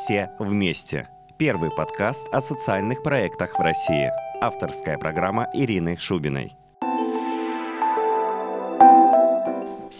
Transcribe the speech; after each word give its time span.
«Все 0.00 0.30
вместе». 0.38 1.08
Первый 1.36 1.70
подкаст 1.70 2.26
о 2.32 2.40
социальных 2.40 3.02
проектах 3.02 3.58
в 3.58 3.62
России. 3.62 4.10
Авторская 4.40 4.96
программа 4.96 5.50
Ирины 5.52 5.98
Шубиной. 5.98 6.56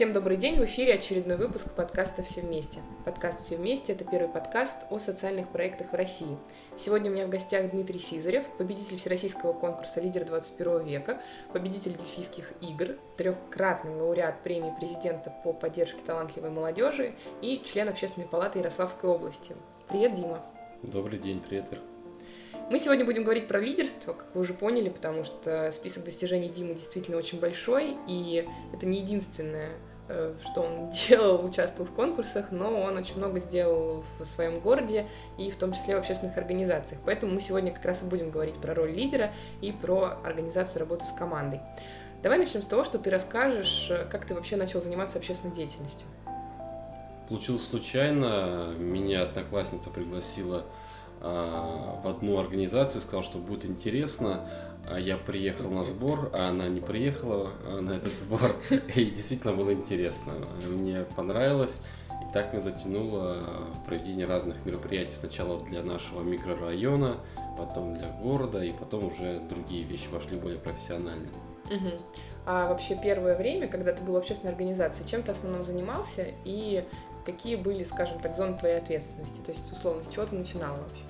Всем 0.00 0.14
добрый 0.14 0.38
день, 0.38 0.58
в 0.58 0.64
эфире 0.64 0.94
очередной 0.94 1.37
выпуск 1.37 1.74
подкаста 1.74 2.22
«Все 2.22 2.40
вместе». 2.40 2.80
Подкаст 3.04 3.44
«Все 3.44 3.56
вместе»— 3.56 3.92
это 3.92 4.03
первый 4.03 4.30
подкаст 4.30 4.74
о 4.88 4.98
социальных 4.98 5.51
проектах 5.51 5.92
в 5.92 5.94
России. 5.94 6.38
Сегодня 6.78 7.10
у 7.10 7.12
меня 7.12 7.26
в 7.26 7.28
гостях 7.28 7.71
Дмитрий 7.71 7.98
Сизарев, 7.98 8.47
победитель 8.56 8.97
Всероссийского 8.97 9.52
конкурса 9.52 10.01
«Лидер 10.01 10.24
21 10.24 10.87
века», 10.87 11.21
победитель 11.52 11.98
Дельфийских 11.98 12.51
игр, 12.62 12.97
трехкратный 13.19 13.94
лауреат 13.94 14.42
премии 14.42 14.72
президента 14.80 15.34
по 15.44 15.52
поддержке 15.52 16.01
талантливой 16.06 16.48
молодежи 16.48 17.12
и 17.42 17.62
член 17.70 17.91
Общественной 17.91 18.27
палаты 18.27 18.61
Ярославской 18.61 19.11
области. 19.11 19.55
Привет, 19.87 20.17
Дима. 20.17 20.42
Добрый 20.83 21.19
день, 21.19 21.42
привет, 21.47 21.67
Ир. 21.73 21.80
Мы 22.70 22.78
сегодня 22.78 23.05
будем 23.05 23.25
говорить 23.25 23.48
про 23.48 23.61
лидерство, 23.61 24.14
как 24.14 24.34
вы 24.34 24.41
уже 24.41 24.55
поняли, 24.55 24.89
потому 24.89 25.25
что 25.25 25.70
список 25.73 26.05
достижений 26.05 26.48
Димы 26.48 26.75
действительно 26.75 27.19
очень 27.19 27.39
большой, 27.39 27.98
и 28.06 28.48
это 28.73 28.87
не 28.87 29.01
единственное 29.01 29.73
что 30.45 30.62
он 30.62 30.91
делал, 31.09 31.45
участвовал 31.45 31.88
в 31.88 31.95
конкурсах, 31.95 32.50
но 32.50 32.80
он 32.80 32.96
очень 32.96 33.16
много 33.16 33.41
сделал 33.41 34.05
в 34.19 34.24
своем 34.24 34.60
городе 34.60 35.06
и 35.38 35.50
в 35.50 35.56
том 35.56 35.73
числе 35.73 35.96
в 35.96 35.98
общественных 35.98 36.36
организациях. 36.36 37.00
Поэтому 37.05 37.33
мы 37.33 37.41
сегодня 37.41 37.73
как 37.73 37.84
раз 37.84 38.02
и 38.02 38.06
будем 38.06 38.30
говорить 38.30 38.56
про 38.56 38.74
роль 38.74 38.92
лидера 38.92 39.33
и 39.60 39.73
про 39.73 40.19
организацию 40.24 40.80
работы 40.80 41.06
с 41.06 41.12
командой. 41.12 41.60
Давай 42.23 42.38
начнем 42.38 42.62
с 42.62 42.66
того, 42.66 42.84
что 42.84 42.98
ты 42.98 43.09
расскажешь, 43.09 43.91
как 44.10 44.27
ты 44.27 44.34
вообще 44.34 44.56
начал 44.56 44.83
заниматься 44.83 45.19
общественной 45.19 45.55
деятельностью. 45.55 46.06
Получилось 47.28 47.66
случайно. 47.66 48.74
Меня 48.77 49.22
одноклассница 49.22 49.88
пригласила 49.88 50.64
в 51.20 52.08
одну 52.08 52.39
организацию, 52.39 53.00
сказала, 53.00 53.22
что 53.22 53.39
будет 53.39 53.64
интересно. 53.64 54.48
А 54.89 54.98
я 54.98 55.17
приехал 55.17 55.70
на 55.70 55.84
сбор, 55.84 56.31
а 56.33 56.48
она 56.48 56.69
не 56.69 56.81
приехала 56.81 57.53
а, 57.64 57.81
на 57.81 57.92
этот 57.92 58.12
сбор. 58.14 58.56
И 58.97 59.05
действительно 59.06 59.55
было 59.55 59.73
интересно. 59.73 60.33
Мне 60.69 61.05
понравилось. 61.17 61.75
И 62.11 62.33
так 62.33 62.53
меня 62.53 62.62
затянуло 62.62 63.42
в 63.75 63.86
проведение 63.86 64.27
разных 64.27 64.64
мероприятий. 64.64 65.14
Сначала 65.14 65.61
для 65.64 65.83
нашего 65.83 66.23
микрорайона, 66.23 67.19
потом 67.56 67.95
для 67.95 68.08
города, 68.08 68.62
и 68.62 68.73
потом 68.73 69.06
уже 69.06 69.41
другие 69.48 69.84
вещи 69.84 70.08
вошли 70.11 70.36
более 70.36 70.58
профессионально. 70.58 71.28
Угу. 71.67 71.91
А 72.47 72.69
вообще 72.69 72.98
первое 73.01 73.36
время, 73.36 73.69
когда 73.69 73.92
ты 73.92 74.03
был 74.03 74.14
в 74.14 74.17
общественной 74.17 74.53
организации, 74.53 75.05
чем 75.05 75.23
ты 75.23 75.33
основном 75.33 75.62
занимался 75.62 76.27
и 76.45 76.84
какие 77.25 77.56
были, 77.56 77.84
скажем 77.84 78.19
так, 78.20 78.36
зоны 78.36 78.56
твоей 78.56 78.78
ответственности? 78.78 79.41
То 79.45 79.53
есть, 79.53 79.73
условно, 79.73 80.03
с 80.03 80.08
чего 80.08 80.25
ты 80.25 80.34
начинал 80.36 80.75
вообще? 80.77 81.05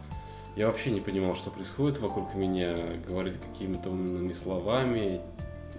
Я 0.56 0.66
вообще 0.66 0.90
не 0.90 1.00
понимал, 1.00 1.36
что 1.36 1.50
происходит 1.50 2.00
вокруг 2.00 2.34
меня, 2.34 2.76
говорили 3.06 3.36
какими-то 3.52 3.90
умными 3.90 4.32
словами, 4.32 5.20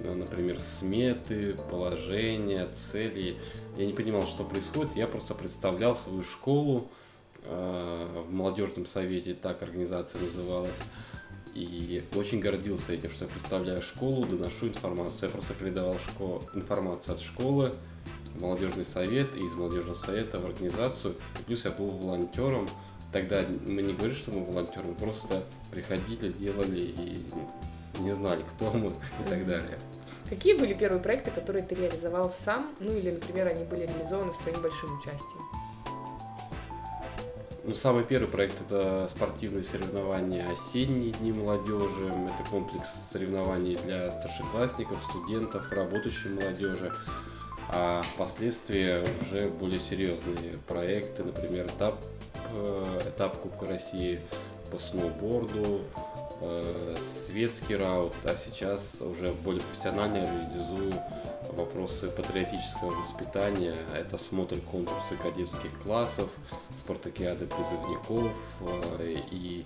например, 0.03 0.59
сметы, 0.59 1.55
положения, 1.69 2.67
цели. 2.91 3.38
Я 3.78 3.86
не 3.86 3.94
понимал, 3.94 4.23
что 4.23 4.44
происходит, 4.44 4.95
я 4.95 5.08
просто 5.08 5.36
представлял 5.36 5.95
свою 5.95 6.23
школу 6.23 6.89
э, 7.44 8.23
в 8.28 8.31
молодежном 8.31 8.86
совете, 8.86 9.33
так 9.33 9.61
организация 9.61 10.22
называлась. 10.22 10.78
И 11.53 12.02
очень 12.16 12.39
гордился 12.39 12.94
этим, 12.94 13.11
что 13.11 13.25
я 13.25 13.31
представляю 13.31 13.81
школу, 13.81 14.25
доношу 14.25 14.67
информацию. 14.67 15.23
Я 15.23 15.30
просто 15.30 15.53
передавал 15.53 16.00
школ... 16.00 16.41
информацию 16.53 17.16
от 17.16 17.19
школы 17.19 17.75
в 18.33 18.41
молодежный 18.41 18.85
совет 18.85 19.35
и 19.35 19.44
из 19.44 19.53
молодежного 19.53 19.95
совета 19.95 20.39
в 20.39 20.45
организацию. 20.45 21.16
И 21.39 21.44
плюс 21.44 21.66
я 21.66 21.72
был 21.72 21.89
волонтером, 21.89 22.69
тогда 23.12 23.44
мы 23.66 23.81
не 23.81 23.94
говорили, 23.94 24.16
что 24.16 24.31
мы 24.31 24.45
волонтеры, 24.45 24.88
мы 24.88 24.95
просто 24.95 25.44
приходили, 25.70 26.31
делали 26.31 26.80
и 26.80 27.26
не 28.00 28.13
знали, 28.13 28.44
кто 28.44 28.72
мы 28.72 28.90
и 28.90 29.30
так 29.30 29.46
далее. 29.46 29.78
Какие 30.30 30.58
были 30.58 30.74
первые 30.74 31.02
проекты, 31.02 31.30
которые 31.30 31.63
ты 31.63 31.75
реализовал 31.75 32.31
сам, 32.31 32.74
ну 32.80 32.94
или, 32.94 33.12
например, 33.12 33.47
они 33.47 33.66
были 33.66 33.85
реализованы 33.85 34.34
с 34.34 34.38
твоим 34.38 34.62
большим 34.62 34.97
участием? 34.97 35.41
Ну, 37.63 37.75
самый 37.75 38.03
первый 38.03 38.28
проект 38.28 38.56
это 38.62 39.08
спортивные 39.14 39.64
соревнования 39.64 40.50
«Осенние 40.50 41.12
дни 41.12 41.31
молодежи». 41.31 42.08
Это 42.08 42.50
комплекс 42.50 42.88
соревнований 43.12 43.75
для 43.85 44.09
старшеклассников, 44.09 44.97
студентов, 45.03 45.72
работающей 45.72 46.30
молодежи. 46.30 46.91
А 47.69 48.02
впоследствии 48.02 49.03
уже 49.22 49.50
более 49.50 49.80
серьезные 49.80 50.58
проекты, 50.68 51.24
например, 51.24 51.68
этап 51.68 52.03
этап 53.07 53.38
Кубка 53.38 53.66
России 53.66 54.19
по 54.72 54.79
сноуборду, 54.79 55.81
э, 56.41 56.95
светский 57.25 57.75
раут, 57.75 58.13
а 58.23 58.35
сейчас 58.35 59.01
уже 59.01 59.31
более 59.44 59.62
профессионально 59.62 60.17
реализую 60.17 60.94
вопросы 61.51 62.09
патриотического 62.09 62.91
воспитания. 62.91 63.75
Это 63.94 64.17
смотр 64.17 64.57
конкурсы 64.59 65.16
кадетских 65.22 65.72
классов, 65.84 66.29
спартакиады 66.79 67.45
призывников 67.45 68.31
э, 69.00 69.16
и 69.31 69.66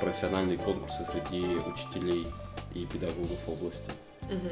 профессиональные 0.00 0.58
конкурсы 0.58 1.06
среди 1.12 1.56
учителей 1.66 2.26
и 2.74 2.86
педагогов 2.86 3.48
области. 3.48 3.90
Угу. 4.22 4.50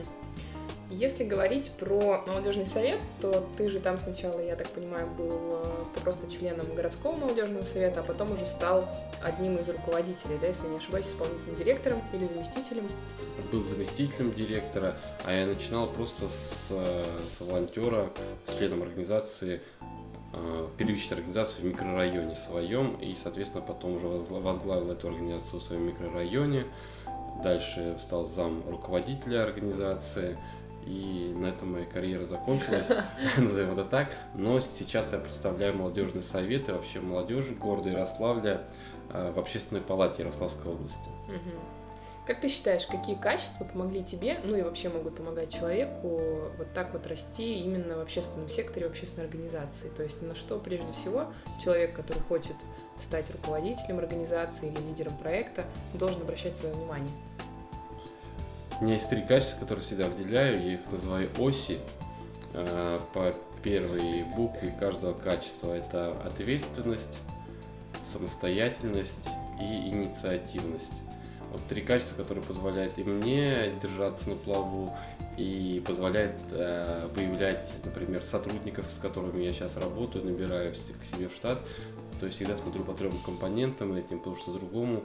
Если 0.90 1.22
говорить 1.22 1.70
про 1.72 2.24
молодежный 2.26 2.64
совет, 2.64 3.02
то 3.20 3.46
ты 3.58 3.68
же 3.68 3.78
там 3.78 3.98
сначала, 3.98 4.40
я 4.40 4.56
так 4.56 4.68
понимаю, 4.68 5.06
был 5.18 5.60
э, 5.62 6.00
просто 6.02 6.30
членом 6.30 6.74
городского 6.74 7.14
молодежного 7.14 7.62
совета, 7.62 8.00
а 8.00 8.02
потом 8.02 8.32
уже 8.32 8.46
стал 8.46 8.88
одним 9.22 9.56
из 9.56 9.68
руководителей, 9.68 10.38
да, 10.40 10.46
если 10.46 10.66
не 10.66 10.78
ошибаюсь, 10.78 11.06
исполнительным 11.06 11.56
директором 11.56 12.00
или 12.14 12.26
заместителем. 12.26 12.88
Был 13.52 13.62
заместителем 13.64 14.32
директора, 14.32 14.96
а 15.24 15.32
я 15.34 15.46
начинал 15.46 15.88
просто 15.88 16.26
с, 16.26 16.70
э, 16.70 17.04
с 17.36 17.40
волонтера, 17.42 18.08
с 18.46 18.56
членом 18.56 18.80
организации 18.80 19.60
э, 20.32 20.68
первичной 20.78 21.18
организации 21.18 21.60
в 21.60 21.64
микрорайоне 21.64 22.34
своем, 22.34 22.94
и, 22.94 23.14
соответственно, 23.22 23.62
потом 23.62 23.96
уже 23.96 24.06
возглавил 24.06 24.90
эту 24.90 25.08
организацию 25.08 25.60
в 25.60 25.62
своем 25.62 25.86
микрорайоне. 25.86 26.64
Дальше 27.42 27.96
стал 28.00 28.24
зам 28.24 28.62
руководителя 28.68 29.44
организации, 29.44 30.38
и 30.86 31.34
на 31.36 31.46
этом 31.46 31.72
моя 31.72 31.86
карьера 31.86 32.24
закончилась, 32.24 32.88
назовем 33.38 33.72
это 33.72 33.84
так. 33.84 34.14
Но 34.34 34.60
сейчас 34.60 35.12
я 35.12 35.18
представляю 35.18 35.76
молодежный 35.76 36.22
совет 36.22 36.68
и 36.68 36.72
вообще 36.72 37.00
молодежи 37.00 37.54
города 37.54 37.88
Ярославля 37.88 38.62
э, 39.12 39.32
в 39.32 39.38
общественной 39.38 39.80
палате 39.80 40.22
Ярославской 40.22 40.72
области. 40.72 41.08
Как 42.28 42.42
ты 42.42 42.48
считаешь, 42.48 42.84
какие 42.84 43.16
качества 43.16 43.64
помогли 43.64 44.04
тебе, 44.04 44.38
ну 44.44 44.54
и 44.54 44.60
вообще 44.60 44.90
могут 44.90 45.16
помогать 45.16 45.50
человеку 45.50 46.20
вот 46.58 46.74
так 46.74 46.92
вот 46.92 47.06
расти 47.06 47.60
именно 47.60 47.96
в 47.96 48.00
общественном 48.00 48.50
секторе, 48.50 48.86
в 48.86 48.90
общественной 48.90 49.24
организации? 49.24 49.88
То 49.96 50.02
есть 50.02 50.20
на 50.20 50.34
что 50.34 50.58
прежде 50.58 50.92
всего 50.92 51.32
человек, 51.64 51.96
который 51.96 52.22
хочет 52.24 52.56
стать 53.00 53.30
руководителем 53.30 53.98
организации 53.98 54.68
или 54.68 54.88
лидером 54.88 55.16
проекта, 55.16 55.64
должен 55.94 56.20
обращать 56.20 56.58
свое 56.58 56.74
внимание? 56.74 57.14
У 58.80 58.84
меня 58.84 58.94
есть 58.94 59.10
три 59.10 59.22
качества, 59.22 59.60
которые 59.60 59.84
всегда 59.84 60.06
выделяю, 60.06 60.62
я 60.62 60.74
их 60.74 60.80
называю 60.90 61.28
оси. 61.38 61.78
Э, 62.54 63.00
по 63.12 63.34
первой 63.62 64.22
букве 64.36 64.74
каждого 64.78 65.12
качества 65.12 65.72
это 65.72 66.12
ответственность, 66.24 67.18
самостоятельность 68.12 69.28
и 69.60 69.64
инициативность. 69.64 70.92
Вот 71.50 71.60
три 71.68 71.80
качества, 71.80 72.22
которые 72.22 72.44
позволяют 72.44 72.98
и 72.98 73.04
мне 73.04 73.72
держаться 73.82 74.28
на 74.28 74.36
плаву, 74.36 74.94
и 75.36 75.82
позволяет 75.86 76.36
э, 76.52 77.08
выявлять, 77.14 77.70
например, 77.84 78.22
сотрудников, 78.24 78.86
с 78.90 78.98
которыми 78.98 79.42
я 79.42 79.52
сейчас 79.52 79.76
работаю, 79.76 80.24
набираю 80.24 80.72
к 80.72 81.16
себе 81.16 81.28
в 81.28 81.32
штат. 81.32 81.60
То 82.18 82.26
есть 82.26 82.36
всегда 82.36 82.56
смотрю 82.56 82.84
по 82.84 82.92
трем 82.92 83.12
компонентам 83.24 83.94
этим, 83.94 84.18
потому 84.18 84.36
что 84.36 84.52
другому 84.52 85.04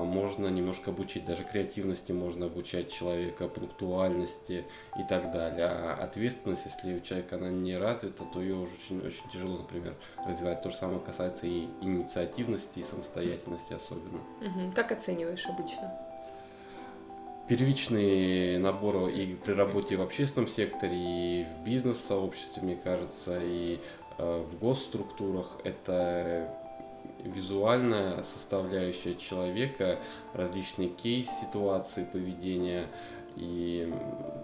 можно 0.00 0.48
немножко 0.48 0.90
обучить, 0.90 1.24
даже 1.24 1.44
креативности 1.44 2.12
можно 2.12 2.46
обучать 2.46 2.90
человека, 2.90 3.46
пунктуальности 3.46 4.64
и 4.98 5.02
так 5.08 5.32
далее. 5.32 5.66
А 5.66 5.98
ответственность, 6.02 6.64
если 6.64 6.96
у 6.96 7.00
человека 7.00 7.36
она 7.36 7.50
не 7.50 7.76
развита, 7.76 8.24
то 8.24 8.40
ее 8.40 8.54
уже 8.54 8.72
очень, 8.74 9.06
очень 9.06 9.28
тяжело, 9.30 9.58
например, 9.58 9.94
развивать. 10.26 10.62
То 10.62 10.70
же 10.70 10.76
самое 10.76 11.00
касается 11.00 11.46
и 11.46 11.66
инициативности, 11.82 12.78
и 12.78 12.82
самостоятельности 12.82 13.74
особенно. 13.74 14.20
Угу. 14.40 14.72
Как 14.74 14.92
оцениваешь 14.92 15.46
обычно? 15.46 15.92
Первичный 17.48 18.58
набор 18.58 19.08
и 19.08 19.34
при 19.34 19.52
работе 19.52 19.96
в 19.96 20.02
общественном 20.02 20.48
секторе, 20.48 20.96
и 20.96 21.44
в 21.44 21.64
бизнес-сообществе, 21.64 22.62
мне 22.62 22.76
кажется, 22.76 23.38
и 23.42 23.78
э, 24.16 24.44
в 24.48 24.58
госструктурах 24.58 25.58
это 25.64 26.48
визуальная 27.24 28.22
составляющая 28.22 29.14
человека, 29.14 29.98
различные 30.34 30.88
кейс-ситуации 30.88 32.04
поведения 32.04 32.86
И, 33.36 33.92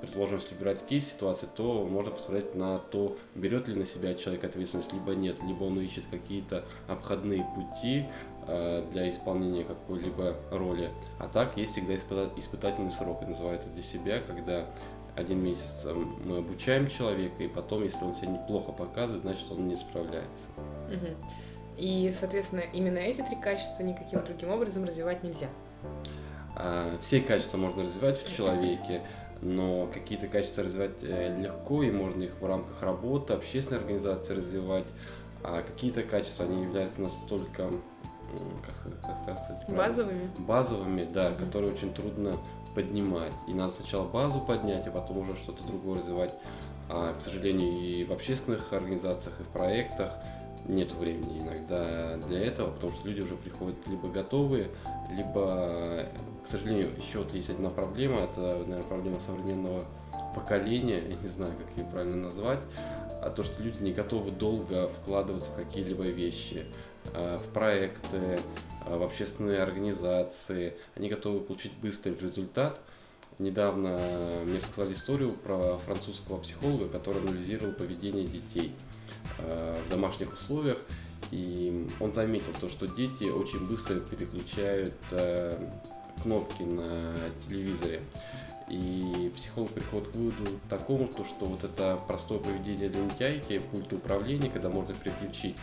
предположим, 0.00 0.38
если 0.38 0.55
брать 0.55 0.87
кейс 0.87 1.08
ситуации, 1.08 1.49
то 1.55 1.84
можно 1.84 2.10
посмотреть 2.10 2.55
на 2.55 2.78
то, 2.78 3.16
берет 3.34 3.69
ли 3.69 3.75
на 3.75 3.84
себя 3.84 4.14
человек 4.14 4.44
ответственность, 4.44 4.93
либо 4.93 5.14
нет, 5.14 5.37
либо 5.46 5.64
он 5.64 5.78
ищет 5.81 6.05
какие-то 6.10 6.64
обходные 6.87 7.44
пути 7.55 8.06
э, 8.46 8.87
для 8.90 9.10
исполнения 9.10 9.64
какой-либо 9.64 10.37
роли. 10.50 10.90
А 11.19 11.28
так 11.28 11.56
есть 11.56 11.72
всегда 11.72 11.94
испытательный 12.37 12.90
срок, 12.90 13.22
и 13.22 13.26
называют 13.26 13.62
это 13.62 13.70
для 13.70 13.82
себя, 13.82 14.20
когда 14.20 14.66
один 15.16 15.44
месяц 15.44 15.82
э, 15.84 15.94
мы 16.25 16.38
обучаем 16.38 16.88
человека, 16.88 17.43
и 17.43 17.49
потом, 17.49 17.84
если 17.84 18.02
он 18.05 18.14
себя 18.14 18.28
неплохо 18.28 18.72
показывает, 18.72 19.22
значит 19.22 19.50
он 19.50 19.69
не 19.69 19.76
справляется. 19.76 20.46
И, 21.79 22.13
соответственно, 22.19 22.63
именно 22.73 22.99
эти 22.99 23.23
три 23.23 23.37
качества 23.37 23.83
никаким 23.83 24.25
другим 24.25 24.51
образом 24.51 24.85
развивать 24.85 25.23
нельзя. 25.23 25.49
А, 26.57 26.99
все 27.01 27.21
качества 27.21 27.57
можно 27.57 27.85
развивать 27.85 28.19
в 28.19 28.35
человеке, 28.35 29.03
но 29.41 29.87
какие-то 29.87 30.27
качества 30.27 30.65
развивать 30.65 31.03
э, 31.03 31.39
легко, 31.41 31.85
и 31.85 31.91
можно 31.91 32.25
их 32.25 32.33
в 32.41 32.45
рамках 32.45 32.83
работы, 32.83 33.33
общественной 33.35 33.81
организации 33.81 34.35
развивать, 34.35 34.87
а 35.45 35.63
какие-то 35.63 36.03
качества, 36.03 36.47
они 36.47 36.65
являются 36.65 37.01
настолько 37.01 37.71
как 38.63 38.75
сказать, 39.17 39.69
базовыми. 39.69 40.31
Базовыми, 40.39 41.09
да, 41.13 41.31
mm-hmm. 41.31 41.39
которые 41.39 41.73
очень 41.73 41.95
трудно 41.95 42.35
поднимать. 42.75 43.33
И 43.47 43.55
надо 43.55 43.73
сначала 43.73 44.07
базу 44.07 44.41
поднять, 44.41 44.87
а 44.87 44.91
потом 44.91 45.19
уже 45.19 45.37
что-то 45.37 45.65
другое 45.65 46.01
развивать. 46.01 46.35
А, 46.91 47.15
к 47.15 47.21
сожалению, 47.21 47.71
и 47.71 48.05
в 48.05 48.13
общественных 48.13 48.73
организациях, 48.73 49.41
и 49.41 49.43
в 49.45 49.49
проектах 49.49 50.13
нет 50.69 50.93
времени 50.93 51.41
иногда 51.41 52.17
для 52.29 52.44
этого, 52.44 52.70
потому 52.70 52.93
что 52.93 53.09
люди 53.09 53.23
уже 53.23 53.37
приходят 53.37 53.76
либо 53.87 54.09
готовые, 54.09 54.69
либо, 55.11 56.05
к 56.44 56.49
сожалению, 56.49 56.91
еще 56.99 57.19
вот 57.19 57.32
есть 57.32 57.50
одна 57.50 57.70
проблема, 57.70 58.20
это, 58.20 58.41
наверное, 58.41 58.82
проблема 58.82 59.19
современного 59.20 59.85
поколения, 60.35 61.03
я 61.09 61.17
не 61.17 61.29
знаю, 61.29 61.53
как 61.59 61.76
ее 61.76 61.91
правильно 61.91 62.29
назвать, 62.29 62.61
а 63.23 63.31
то, 63.31 63.43
что 63.43 63.62
люди 63.62 63.82
не 63.82 63.93
готовы 63.93 64.31
долго 64.31 64.88
вкладываться 64.88 65.53
в 65.53 65.56
какие-либо 65.56 66.05
вещи, 66.05 66.67
а, 67.15 67.38
в 67.38 67.44
проекты, 67.55 68.38
а, 68.87 68.99
в 68.99 69.03
общественные 69.03 69.62
организации, 69.62 70.76
они 70.94 71.09
готовы 71.09 71.41
получить 71.41 71.73
быстрый 71.81 72.15
результат. 72.15 72.79
Недавно 73.38 73.99
мне 74.44 74.59
рассказали 74.59 74.93
историю 74.94 75.31
про 75.31 75.79
французского 75.79 76.38
психолога, 76.38 76.88
который 76.88 77.23
анализировал 77.23 77.73
поведение 77.73 78.26
детей– 78.26 78.75
в 79.38 79.90
домашних 79.90 80.32
условиях. 80.32 80.79
И 81.31 81.87
он 82.00 82.12
заметил 82.12 82.52
то, 82.61 82.69
что 82.69 82.87
дети 82.87 83.25
очень 83.25 83.67
быстро 83.69 84.00
переключают 84.00 84.94
э, 85.11 85.58
кнопки 86.23 86.62
на 86.62 87.14
телевизоре. 87.46 88.02
И 88.70 89.32
психолог 89.35 89.70
приходит 89.70 90.08
к 90.08 90.14
выводу 90.14 90.44
такому, 90.69 91.08
то, 91.08 91.25
что 91.25 91.46
вот 91.46 91.64
это 91.64 91.99
простое 92.06 92.38
поведение 92.38 92.88
лентяйки, 92.88 93.58
пульт 93.58 93.93
управления, 93.93 94.50
когда 94.50 94.69
можно 94.69 94.94
переключить, 94.94 95.56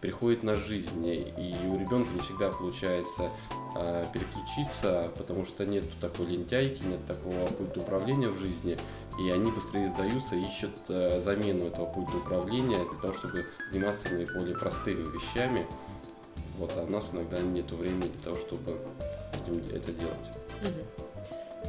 приходит 0.00 0.42
на 0.42 0.54
жизнь. 0.54 1.06
И 1.06 1.54
у 1.66 1.78
ребенка 1.78 2.10
не 2.12 2.20
всегда 2.20 2.50
получается 2.50 3.30
э, 3.76 4.04
переключиться, 4.12 5.12
потому 5.16 5.46
что 5.46 5.64
нет 5.64 5.84
такой 6.00 6.26
лентяйки, 6.26 6.82
нет 6.84 7.04
такого 7.06 7.46
пульта 7.46 7.80
управления 7.80 8.28
в 8.28 8.38
жизни 8.38 8.76
и 9.18 9.30
они 9.30 9.50
быстрее 9.50 9.88
сдаются, 9.88 10.36
ищут 10.36 10.76
э, 10.88 11.20
замену 11.20 11.66
этого 11.66 11.86
пульта 11.86 12.16
управления 12.16 12.78
для 12.78 13.00
того, 13.00 13.14
чтобы 13.14 13.46
заниматься 13.70 14.08
наиболее 14.08 14.56
простыми 14.56 15.02
вещами. 15.12 15.66
Вот, 16.58 16.72
а 16.76 16.82
у 16.82 16.90
нас 16.90 17.10
иногда 17.12 17.40
нет 17.40 17.70
времени 17.72 18.08
для 18.08 18.22
того, 18.22 18.36
чтобы 18.36 18.78
это 19.72 19.92
делать. 19.92 20.14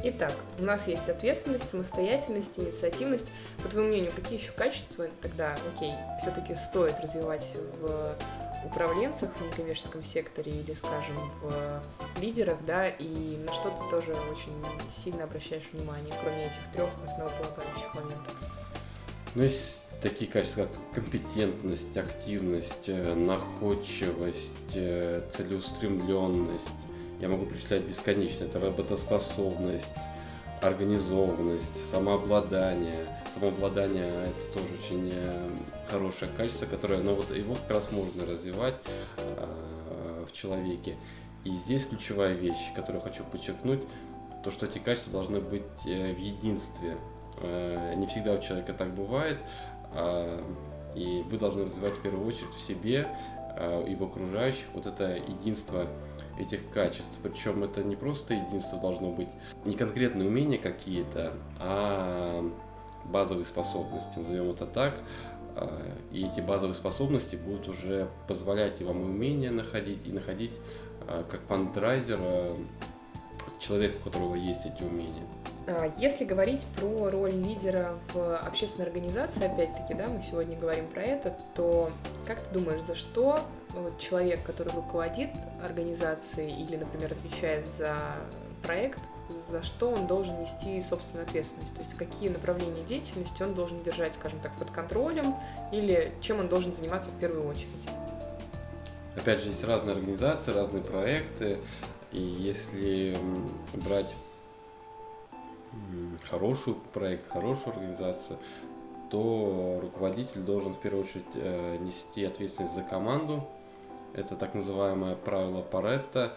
Итак, 0.04 0.34
у 0.58 0.64
нас 0.64 0.86
есть 0.88 1.08
ответственность, 1.08 1.70
самостоятельность, 1.70 2.58
инициативность. 2.58 3.28
По 3.62 3.68
твоему 3.68 3.88
мнению, 3.88 4.12
какие 4.14 4.40
еще 4.40 4.50
качества 4.52 5.06
тогда, 5.20 5.54
окей, 5.76 5.92
все-таки 6.20 6.56
стоит 6.56 6.98
развивать 7.00 7.46
в 7.80 8.16
управленцах 8.64 9.30
в 9.36 9.44
некоммерческом 9.44 10.02
секторе 10.02 10.52
или, 10.52 10.74
скажем, 10.74 11.16
в 11.42 11.82
лидерах, 12.20 12.58
да, 12.66 12.88
и 12.88 13.36
на 13.44 13.52
что 13.52 13.70
ты 13.70 13.90
тоже 13.90 14.12
очень 14.30 14.52
сильно 15.02 15.24
обращаешь 15.24 15.64
внимание, 15.72 16.14
кроме 16.22 16.46
этих 16.46 16.72
трех 16.72 16.90
основополагающих 17.04 17.94
моментов? 17.94 18.34
Ну, 19.34 19.42
есть 19.42 19.82
такие 20.02 20.30
качества, 20.30 20.66
как 20.66 21.02
компетентность, 21.02 21.96
активность, 21.96 22.88
э, 22.88 23.14
находчивость, 23.14 24.74
э, 24.74 25.22
целеустремленность. 25.34 26.68
Я 27.20 27.28
могу 27.28 27.46
перечислять 27.46 27.82
бесконечно. 27.82 28.44
Это 28.44 28.58
работоспособность, 28.58 29.86
организованность, 30.60 31.90
самообладание. 31.90 33.06
Самообладание– 33.32 34.26
это 34.26 34.58
тоже 34.58 34.66
очень 34.74 35.12
э, 35.14 35.48
хорошее 35.92 36.30
качество, 36.34 36.66
которое, 36.66 36.98
но 36.98 37.10
ну, 37.10 37.16
вот 37.16 37.30
его 37.36 37.54
как 37.54 37.70
раз 37.70 37.92
можно 37.92 38.24
развивать 38.24 38.74
э, 39.18 40.24
в 40.26 40.32
человеке. 40.32 40.96
И 41.44 41.50
здесь 41.50 41.84
ключевая 41.84 42.34
вещь, 42.34 42.72
которую 42.74 43.02
хочу 43.02 43.24
подчеркнуть, 43.24 43.80
то, 44.42 44.50
что 44.50 44.66
эти 44.66 44.78
качества 44.78 45.12
должны 45.12 45.40
быть 45.40 45.86
э, 45.86 46.14
в 46.14 46.18
единстве. 46.18 46.96
Э, 47.42 47.94
не 47.96 48.06
всегда 48.06 48.32
у 48.32 48.40
человека 48.40 48.72
так 48.72 48.94
бывает, 48.94 49.38
э, 49.94 50.42
и 50.94 51.22
вы 51.30 51.38
должны 51.38 51.64
развивать 51.64 51.94
в 51.94 52.02
первую 52.02 52.26
очередь 52.26 52.54
в 52.54 52.60
себе 52.60 53.08
э, 53.56 53.84
и 53.86 53.94
в 53.94 54.02
окружающих 54.02 54.66
вот 54.72 54.86
это 54.86 55.16
единство 55.16 55.86
этих 56.38 56.70
качеств. 56.70 57.18
Причем 57.22 57.62
это 57.64 57.82
не 57.82 57.96
просто 57.96 58.32
единство 58.32 58.78
должно 58.78 59.10
быть, 59.10 59.28
не 59.66 59.74
конкретные 59.74 60.26
умения 60.26 60.58
какие-то, 60.58 61.34
а 61.58 62.50
базовые 63.04 63.44
способности, 63.44 64.18
назовем 64.18 64.50
это 64.50 64.66
так, 64.66 64.94
а, 64.94 65.31
и 66.10 66.26
эти 66.26 66.40
базовые 66.40 66.74
способности 66.74 67.36
будут 67.36 67.68
уже 67.68 68.08
позволять 68.28 68.80
и 68.80 68.84
вам 68.84 69.00
и 69.02 69.04
умения 69.04 69.50
находить, 69.50 70.06
и 70.06 70.12
находить 70.12 70.52
а, 71.06 71.24
как 71.30 71.40
фандрайзер 71.42 72.18
человека, 73.58 73.94
у 74.00 74.10
которого 74.10 74.34
есть 74.34 74.66
эти 74.66 74.82
умения. 74.82 75.22
А, 75.66 75.92
если 75.98 76.24
говорить 76.24 76.64
про 76.76 77.10
роль 77.10 77.32
лидера 77.32 77.98
в 78.12 78.36
общественной 78.38 78.86
организации, 78.86 79.44
опять-таки, 79.44 79.94
да, 79.94 80.06
мы 80.08 80.22
сегодня 80.22 80.58
говорим 80.58 80.86
про 80.88 81.02
это, 81.02 81.36
то 81.54 81.90
как 82.26 82.40
ты 82.40 82.54
думаешь, 82.58 82.82
за 82.82 82.94
что 82.94 83.40
человек, 83.98 84.42
который 84.42 84.72
руководит 84.72 85.30
организацией 85.62 86.62
или, 86.62 86.76
например, 86.76 87.12
отвечает 87.12 87.66
за 87.78 87.96
проект, 88.62 89.00
за 89.52 89.62
что 89.62 89.90
он 89.90 90.06
должен 90.06 90.38
нести 90.38 90.82
собственную 90.82 91.26
ответственность, 91.26 91.74
то 91.74 91.80
есть 91.80 91.94
какие 91.94 92.30
направления 92.30 92.82
деятельности 92.82 93.42
он 93.42 93.54
должен 93.54 93.82
держать, 93.82 94.14
скажем 94.14 94.40
так, 94.40 94.56
под 94.56 94.70
контролем, 94.70 95.34
или 95.70 96.12
чем 96.22 96.40
он 96.40 96.48
должен 96.48 96.72
заниматься 96.74 97.10
в 97.10 97.20
первую 97.20 97.46
очередь. 97.48 97.88
Опять 99.14 99.42
же, 99.42 99.50
есть 99.50 99.62
разные 99.62 99.94
организации, 99.94 100.52
разные 100.52 100.82
проекты, 100.82 101.58
и 102.12 102.22
если 102.22 103.16
брать 103.74 104.12
хороший 106.30 106.74
проект, 106.94 107.28
хорошую 107.30 107.74
организацию, 107.74 108.38
то 109.10 109.78
руководитель 109.82 110.40
должен 110.40 110.72
в 110.72 110.78
первую 110.78 111.04
очередь 111.04 111.26
э, 111.34 111.76
нести 111.76 112.24
ответственность 112.24 112.74
за 112.74 112.82
команду. 112.82 113.46
Это 114.14 114.36
так 114.36 114.54
называемое 114.54 115.14
правило 115.16 115.60
Паретта, 115.60 116.32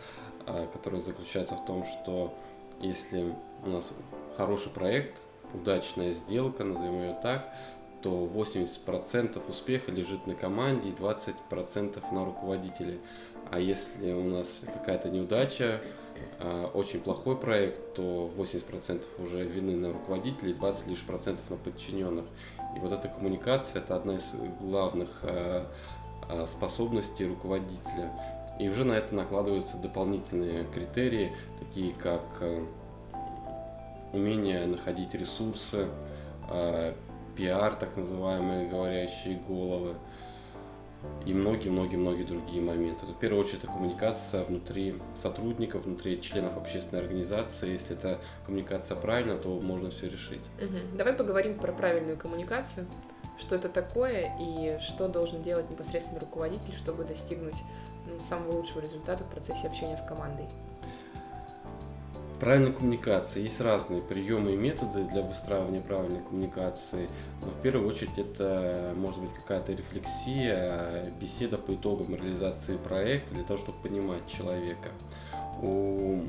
э, 0.46 0.68
которое 0.74 1.00
заключается 1.00 1.56
в 1.56 1.66
том, 1.66 1.86
что 1.86 2.34
если 2.82 3.34
у 3.64 3.70
нас 3.70 3.92
хороший 4.38 4.72
проект, 4.72 5.22
удачная 5.54 6.14
сделка, 6.14 6.64
назовем 6.64 7.02
ее 7.02 7.18
так, 7.22 7.54
то 8.02 8.26
80% 8.26 9.50
успеха 9.50 9.92
лежит 9.92 10.28
на 10.28 10.36
команде 10.36 10.90
и 10.90 10.92
20% 10.92 12.14
на 12.14 12.26
руководителе. 12.26 13.00
А 13.50 13.60
если 13.60 14.12
у 14.12 14.24
нас 14.24 14.48
какая-то 14.74 15.10
неудача, 15.10 15.82
а, 16.40 16.68
очень 16.74 17.00
плохой 17.00 17.38
проект, 17.38 17.96
то 17.96 18.32
80% 18.36 19.06
уже 19.20 19.44
вины 19.44 19.76
на 19.76 19.92
руководителей, 19.92 20.54
20 20.54 20.88
лишь 20.88 21.02
процентов 21.02 21.50
на 21.50 21.58
подчиненных. 21.58 22.26
И 22.76 22.80
вот 22.80 22.92
эта 22.92 23.08
коммуникация– 23.08 23.82
это 23.84 23.96
одна 23.96 24.16
из 24.16 24.24
главных 24.60 25.10
а, 25.24 25.72
а, 26.30 26.46
способностей 26.48 27.26
руководителя. 27.26 28.12
И 28.60 28.70
уже 28.70 28.86
на 28.86 28.94
это 28.94 29.14
накладываются 29.16 29.78
дополнительные 29.78 30.66
критерии, 30.66 31.34
такие 31.60 31.94
как 31.94 32.24
э, 32.40 32.64
умение 34.14 34.66
находить 34.66 35.14
ресурсы, 35.14 35.88
э, 36.50 36.94
пиар, 37.36 37.76
так 37.76 37.98
называемые 37.98 38.70
говорящие 38.70 39.40
головы 39.48 39.96
и 41.26 41.34
многие-многие-многие 41.34 42.24
другие 42.24 42.62
моменты. 42.62 43.06
в 43.06 43.18
первую 43.18 43.42
очередь 43.42 43.64
это 43.64 43.68
коммуникация 43.68 44.44
внутри 44.44 44.96
сотрудников, 45.16 45.86
внутри 45.86 46.22
членов 46.22 46.58
общественной 46.58 47.02
организации. 47.02 47.74
Если 47.74 47.96
эта 47.96 48.20
коммуникация 48.46 48.96
правильная, 48.96 49.38
то 49.38 49.60
можно 49.60 49.90
все 49.90 50.08
решить. 50.08 50.42
Угу. 50.62 50.98
Давай 50.98 51.14
поговорим 51.14 51.58
про 51.58 51.72
правильную 51.72 52.18
коммуникацию. 52.18 52.86
Что 53.40 53.56
это 53.56 53.70
такое 53.70 54.34
и 54.40 54.80
что 54.82 55.08
должен 55.10 55.42
делать 55.42 55.70
непосредственно 55.70 56.20
руководитель, 56.20 56.74
чтобы 56.76 57.04
достигнуть 57.04 57.58
ну, 58.06 58.20
самого 58.28 58.58
лучшего 58.58 58.82
результата 58.82 59.24
в 59.24 59.28
процессе 59.28 59.68
общения 59.68 59.98
с 59.98 60.02
командой? 60.02 60.48
Правильная 62.40 62.74
коммуникация. 62.74 63.44
Есть 63.44 63.62
разные 63.62 64.02
приемы 64.02 64.54
и 64.54 64.58
методы 64.58 65.06
для 65.06 65.22
выстраивания 65.22 65.82
правильной 65.82 66.22
коммуникации. 66.22 67.10
Но 67.42 67.48
в 67.48 67.62
первую 67.62 67.88
очередь 67.88 68.18
это 68.18 68.94
может 68.98 69.20
быть 69.22 69.34
какая-то 69.34 69.72
рефлексия, 69.72 71.14
беседа 71.20 71.58
по 71.58 71.74
итогам 71.74 72.14
реализации 72.14 72.76
проекта 72.76 73.36
для 73.36 73.44
того, 73.46 73.58
чтобы 73.58 73.82
понимать 73.82 74.28
человека. 74.28 74.90
У 75.62 76.24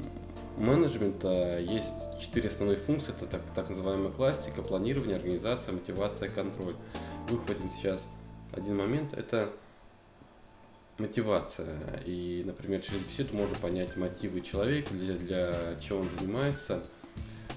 менеджмента 0.57 1.59
есть 1.59 1.93
четыре 2.21 2.51
основные 2.51 2.79
функции. 2.79 3.13
Это 3.13 3.27
так, 3.27 3.43
так 3.55 3.69
называемая 3.69 4.13
классика, 4.13 4.63
планирование, 4.63 5.17
организация, 5.17 5.75
мотивация, 5.75 6.29
контроль. 6.29 6.77
Выхватим 7.29 7.69
сейчас 7.71 8.07
один 8.53 8.77
момент. 8.77 9.13
Это 9.13 9.51
мотивация. 10.99 11.79
И, 12.05 12.43
например, 12.45 12.81
через 12.81 13.01
беседу 13.01 13.37
можно 13.37 13.55
понять 13.57 13.97
мотивы 13.97 14.41
человека, 14.41 14.95
для, 14.95 15.15
для 15.15 15.77
чего 15.81 16.01
он 16.01 16.09
занимается. 16.19 16.83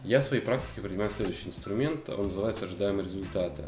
Я 0.03 0.21
в 0.21 0.23
своей 0.23 0.41
практике 0.41 0.81
принимаю 0.81 1.09
следующий 1.09 1.49
инструмент, 1.49 2.09
он 2.09 2.27
называется 2.27 2.65
ожидаемые 2.65 3.05
результаты. 3.05 3.63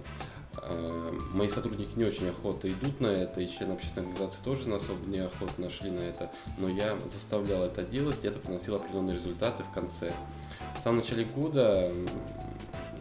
А, 0.57 1.11
мои 1.33 1.47
сотрудники 1.47 1.91
не 1.95 2.05
очень 2.05 2.29
охотно 2.29 2.67
идут 2.67 2.99
на 2.99 3.07
это, 3.07 3.41
и 3.41 3.47
члены 3.47 3.73
общественной 3.73 4.07
организации 4.07 4.43
тоже 4.43 4.67
на 4.67 4.77
особо 4.77 5.05
неохотно 5.07 5.69
шли 5.69 5.91
на 5.91 5.99
это, 5.99 6.31
но 6.57 6.69
я 6.69 6.97
заставлял 7.11 7.63
это 7.63 7.83
делать, 7.83 8.23
и 8.23 8.27
это 8.27 8.39
приносило 8.39 8.77
определенные 8.77 9.17
результаты 9.17 9.63
в 9.63 9.71
конце. 9.71 10.13
В 10.79 10.83
самом 10.83 10.97
начале 10.99 11.25
года 11.25 11.91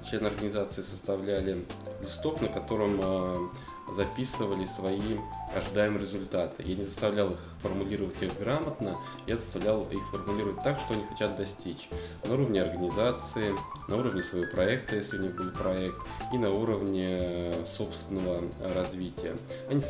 члены 0.08 0.28
организации 0.28 0.82
составляли 0.82 1.64
листок, 2.02 2.40
на 2.40 2.48
котором 2.48 3.00
а, 3.02 3.50
записывали 3.94 4.66
свои 4.66 5.18
ожидаемые 5.54 6.00
результаты. 6.00 6.62
Я 6.62 6.76
не 6.76 6.84
заставлял 6.84 7.30
их 7.30 7.38
формулировать 7.60 8.22
их 8.22 8.38
грамотно, 8.38 8.96
я 9.26 9.36
заставлял 9.36 9.82
их 9.90 10.08
формулировать 10.10 10.62
так, 10.62 10.78
что 10.78 10.94
они 10.94 11.04
хотят 11.04 11.36
достичь. 11.36 11.88
На 12.24 12.34
уровне 12.34 12.62
организации, 12.62 13.54
на 13.88 13.96
уровне 13.96 14.22
своего 14.22 14.50
проекта, 14.50 14.96
если 14.96 15.18
у 15.18 15.22
них 15.22 15.34
был 15.34 15.50
проект, 15.50 15.96
и 16.32 16.38
на 16.38 16.50
уровне 16.50 17.18
э, 17.20 17.64
собственного 17.66 18.44
развития. 18.74 19.36
Они 19.68 19.82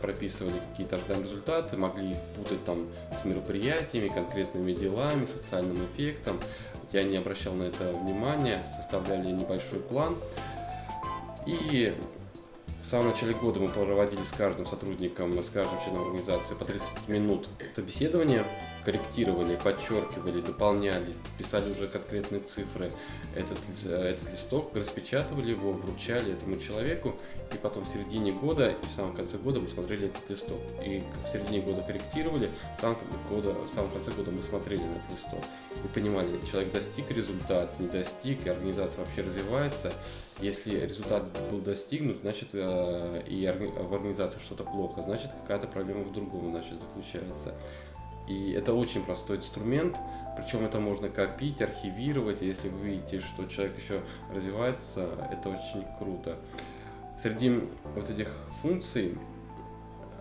прописывали 0.00 0.60
какие-то 0.70 0.96
ожидаемые 0.96 1.28
результаты, 1.28 1.76
могли 1.76 2.10
их 2.10 2.18
путать 2.36 2.64
там 2.64 2.86
с 3.18 3.24
мероприятиями, 3.24 4.08
конкретными 4.08 4.72
делами, 4.72 5.26
социальным 5.26 5.84
эффектом. 5.86 6.38
Я 6.92 7.02
не 7.02 7.16
обращал 7.16 7.54
на 7.54 7.64
это 7.64 7.92
внимания, 7.92 8.66
составляли 8.76 9.30
небольшой 9.30 9.80
план. 9.80 10.16
И 11.46 11.94
в 12.86 12.88
самом 12.88 13.08
начале 13.08 13.34
года 13.34 13.58
мы 13.58 13.66
проводили 13.66 14.22
с 14.22 14.30
каждым 14.30 14.64
сотрудником, 14.64 15.32
с 15.42 15.50
каждым 15.50 15.76
членом 15.80 16.04
организации 16.04 16.54
по 16.54 16.64
30 16.64 17.08
минут 17.08 17.48
собеседования, 17.74 18.44
корректировали, 18.86 19.56
подчеркивали, 19.56 20.40
дополняли, 20.40 21.12
писали 21.36 21.68
уже 21.72 21.88
конкретные 21.88 22.40
цифры. 22.40 22.92
Этот, 23.34 23.58
этот 23.84 24.30
листок, 24.30 24.76
распечатывали 24.76 25.50
его, 25.50 25.72
вручали 25.72 26.32
этому 26.32 26.56
человеку, 26.60 27.16
и 27.52 27.56
потом 27.56 27.84
в 27.84 27.88
середине 27.88 28.30
года 28.30 28.70
и 28.70 28.86
в 28.86 28.92
самом 28.92 29.16
конце 29.16 29.38
года 29.38 29.58
мы 29.58 29.66
смотрели 29.66 30.06
этот 30.06 30.30
листок. 30.30 30.60
И 30.84 31.02
в 31.24 31.32
середине 31.32 31.62
года 31.62 31.82
корректировали, 31.82 32.48
в 32.78 32.80
самом, 32.80 32.96
года, 33.28 33.54
в 33.54 33.68
самом 33.74 33.90
конце 33.90 34.12
года 34.12 34.30
мы 34.30 34.40
смотрели 34.42 34.82
на 34.82 34.92
этот 34.92 35.10
листок. 35.10 35.44
И 35.84 35.88
понимали, 35.88 36.38
человек 36.48 36.72
достиг 36.72 37.10
результат, 37.10 37.80
не 37.80 37.88
достиг, 37.88 38.46
и 38.46 38.48
организация 38.48 39.04
вообще 39.04 39.22
развивается. 39.22 39.92
Если 40.38 40.78
результат 40.78 41.24
был 41.50 41.58
достигнут, 41.58 42.20
значит 42.20 42.50
э, 42.52 43.22
и 43.26 43.46
в 43.46 43.94
организации 43.94 44.38
что-то 44.38 44.62
плохо, 44.62 45.02
значит 45.02 45.32
какая-то 45.42 45.66
проблема 45.66 46.04
в 46.04 46.12
другом 46.12 46.52
значит, 46.52 46.74
заключается. 46.80 47.52
И 48.28 48.52
это 48.52 48.74
очень 48.74 49.02
простой 49.04 49.38
инструмент, 49.38 49.96
причем 50.36 50.64
это 50.64 50.80
можно 50.80 51.08
копить, 51.08 51.62
архивировать, 51.62 52.42
если 52.42 52.68
вы 52.68 52.86
видите, 52.86 53.20
что 53.20 53.46
человек 53.46 53.78
еще 53.78 54.02
развивается, 54.34 55.08
это 55.30 55.48
очень 55.48 55.84
круто. 55.98 56.36
Среди 57.20 57.60
вот 57.94 58.10
этих 58.10 58.28
функций 58.60 59.16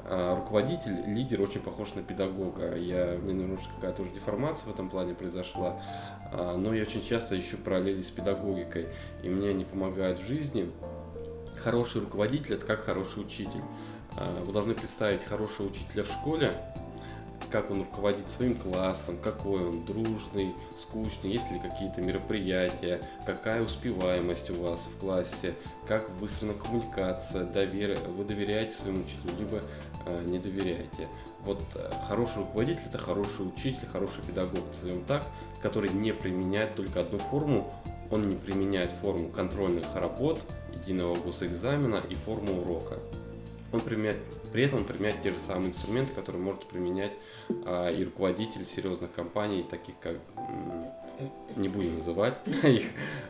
а, 0.08 0.36
руководитель, 0.36 1.04
лидер 1.08 1.42
очень 1.42 1.62
похож 1.62 1.96
на 1.96 2.04
педагога. 2.04 2.76
Я, 2.76 3.18
меня 3.18 3.44
немножко 3.44 3.70
какая-то 3.76 4.04
уже 4.04 4.12
деформация 4.12 4.68
в 4.68 4.74
этом 4.74 4.90
плане 4.90 5.16
произошла, 5.16 5.82
а, 6.32 6.56
но 6.56 6.74
я 6.74 6.84
очень 6.84 7.04
часто 7.04 7.38
ищу 7.38 7.58
параллели 7.58 8.04
с 8.04 8.12
педагогикой, 8.12 8.88
и 9.24 9.30
мне 9.30 9.50
они 9.50 9.66
помогают 9.66 10.20
в 10.20 10.28
жизни. 10.28 10.72
Хороший 11.56 12.02
руководитель– 12.02 12.54
это 12.56 12.66
как 12.66 12.82
хороший 12.82 13.24
учитель. 13.24 13.64
А, 14.16 14.44
вы 14.44 14.54
должны 14.54 14.76
представить 14.76 15.24
хорошего 15.24 15.68
учителя 15.68 16.04
в 16.04 16.12
школе, 16.12 16.54
как 17.52 17.72
он 17.72 17.80
руководит 17.80 18.28
своим 18.28 18.56
классом, 18.56 19.18
какой 19.18 19.66
он 19.68 19.86
дружный, 19.86 20.54
скучный, 20.82 21.32
есть 21.32 21.50
ли 21.52 21.60
какие-то 21.60 22.02
мероприятия, 22.02 23.02
какая 23.26 23.62
успеваемость 23.62 24.50
у 24.50 24.62
вас 24.62 24.80
в 24.80 25.00
классе, 25.00 25.56
как 25.88 26.10
выстроена 26.20 26.54
коммуникация, 26.54 27.46
довер... 27.46 27.98
вы 28.18 28.24
доверяете 28.26 28.74
своему 28.74 29.00
учителю, 29.02 29.40
либо 29.40 29.62
э, 30.06 30.24
не 30.26 30.40
доверяете. 30.40 31.08
Вот 31.42 31.62
э, 31.76 31.92
хороший 32.08 32.40
руководитель– 32.40 32.82
это 32.90 32.98
хороший 32.98 33.48
учитель, 33.48 33.88
хороший 33.88 34.24
педагог, 34.24 34.62
назовем 34.74 35.04
так, 35.06 35.26
который 35.62 35.90
не 35.92 36.14
применяет 36.14 36.76
только 36.76 37.02
одну 37.02 37.20
форму, 37.20 37.74
он 38.12 38.24
не 38.30 38.36
применяет 38.36 38.92
форму 38.92 39.30
контрольных 39.30 39.86
работ, 39.96 40.40
единого 40.74 41.16
госэкзамена 41.16 42.04
и 42.10 42.16
форму 42.16 42.62
урока. 42.62 43.00
Он 43.76 43.82
применяет, 43.82 44.18
при 44.54 44.64
этом 44.64 44.80
он 44.80 44.86
применяет 44.86 45.22
те 45.22 45.32
же 45.32 45.38
самые 45.38 45.72
инструменты, 45.72 46.14
которые 46.14 46.42
может 46.42 46.66
применять 46.66 47.12
а, 47.66 47.90
и 47.90 48.06
руководитель 48.06 48.66
серьезных 48.66 49.12
компаний, 49.12 49.66
таких 49.70 49.96
как, 50.00 50.16
не 51.58 51.68
будем 51.68 51.96
называть 51.96 52.38
их, 52.64 52.84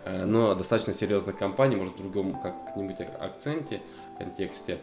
а, 0.06 0.24
но 0.28 0.54
достаточно 0.54 0.94
серьезных 0.94 1.36
компаний, 1.36 1.76
может 1.76 1.96
в 1.96 1.98
другом 1.98 2.40
как-нибудь 2.40 2.98
акценте, 3.20 3.82
контексте. 4.20 4.78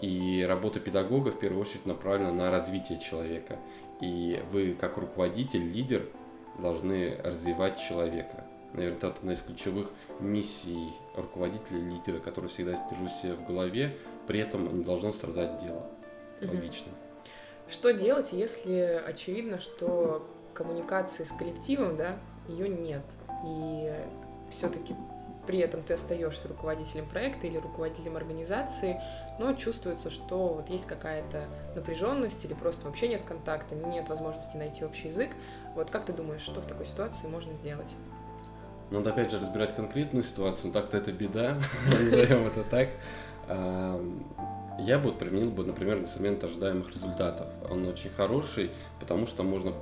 И 0.00 0.46
работа 0.48 0.78
педагога 0.78 1.32
в 1.32 1.38
первую 1.40 1.62
очередь 1.62 1.84
направлена 1.84 2.30
на 2.30 2.52
развитие 2.52 3.00
человека. 3.00 3.58
И 4.00 4.40
вы 4.52 4.76
как 4.80 4.98
руководитель, 4.98 5.68
лидер 5.68 6.06
должны 6.58 7.16
развивать 7.24 7.80
человека. 7.80 8.44
Наверное, 8.72 8.98
это 8.98 9.08
одна 9.08 9.32
из 9.32 9.40
ключевых 9.40 9.90
миссий 10.20 10.92
руководителя, 11.16 11.78
лидера, 11.78 12.20
который 12.20 12.48
всегда 12.48 12.72
держу 12.88 13.08
себе 13.20 13.34
в 13.34 13.44
голове, 13.46 13.96
при 14.26 14.40
этом 14.40 14.78
не 14.78 14.84
должно 14.84 15.12
страдать 15.12 15.60
дело. 15.60 15.86
Логично. 16.40 16.92
Что 17.68 17.92
делать, 17.92 18.28
если 18.32 19.02
очевидно, 19.06 19.60
что 19.60 20.28
коммуникации 20.54 21.24
с 21.24 21.32
коллективом, 21.32 21.96
да, 21.96 22.16
ее 22.48 22.68
нет, 22.68 23.04
и 23.46 23.92
все-таки 24.50 24.94
при 25.46 25.58
этом 25.58 25.82
ты 25.82 25.94
остаешься 25.94 26.48
руководителем 26.48 27.06
проекта 27.06 27.46
или 27.46 27.56
руководителем 27.58 28.16
организации, 28.16 29.00
но 29.38 29.54
чувствуется, 29.54 30.10
что 30.10 30.54
вот 30.54 30.68
есть 30.68 30.86
какая-то 30.86 31.44
напряженность 31.74 32.44
или 32.44 32.54
просто 32.54 32.86
вообще 32.86 33.08
нет 33.08 33.22
контакта, 33.22 33.74
нет 33.74 34.08
возможности 34.08 34.56
найти 34.56 34.84
общий 34.84 35.08
язык. 35.08 35.30
Вот 35.74 35.90
как 35.90 36.04
ты 36.04 36.12
думаешь, 36.12 36.42
что 36.42 36.60
в 36.60 36.66
такой 36.66 36.86
ситуации 36.86 37.26
можно 37.26 37.54
сделать? 37.54 37.88
Надо 38.90 39.10
опять 39.10 39.30
же 39.30 39.40
разбирать 39.40 39.74
конкретную 39.74 40.22
ситуацию, 40.22 40.66
но 40.68 40.72
так-то 40.74 40.98
это 40.98 41.12
беда, 41.12 41.56
назовем 41.86 42.46
это 42.46 42.62
так. 42.62 42.90
Я 44.78 44.98
бы 44.98 45.12
применил 45.12 45.50
бы, 45.50 45.64
например, 45.64 45.98
инструмент 45.98 46.42
ожидаемых 46.42 46.92
результатов. 46.94 47.46
Он 47.70 47.86
очень 47.86 48.10
хороший, 48.10 48.70
потому 49.00 49.26
что 49.26 49.42
можно 49.42 49.72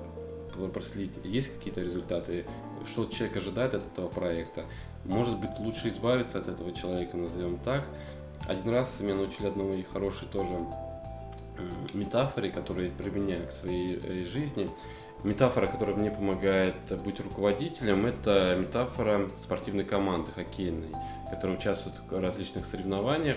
проследить, 0.75 1.13
есть 1.25 1.55
какие-то 1.57 1.81
результаты, 1.81 2.45
что 2.91 3.07
человек 3.07 3.37
ожидает 3.37 3.75
от 3.75 3.87
этого 3.87 4.09
проекта. 4.09 4.65
Может 5.05 5.39
быть, 5.39 5.59
лучше 5.59 5.89
избавиться 5.89 6.39
от 6.39 6.49
этого 6.49 6.73
человека, 6.73 7.17
назовем 7.17 7.59
так. 7.59 7.87
Один 8.47 8.71
раз 8.71 8.91
меня 9.01 9.15
научили 9.15 9.47
одной 9.47 9.87
хорошей 9.93 10.27
тоже 10.29 10.51
метафоре, 11.95 12.51
которую 12.51 12.87
я 12.87 12.93
применяю 12.93 13.47
к 13.47 13.53
своей 13.53 14.01
э, 14.03 14.25
жизни. 14.25 14.69
Метафора, 15.23 15.67
которая 15.67 15.97
мне 15.97 16.11
помогает 16.11 16.75
быть 17.05 17.21
руководителем, 17.21 18.07
это 18.07 18.57
метафора 18.59 19.29
спортивной 19.43 19.85
команды 19.85 20.33
хоккейной, 20.33 20.93
которая 21.31 21.59
участвует 21.59 21.97
в 22.09 22.21
различных 22.21 22.65
соревнованиях. 22.65 23.37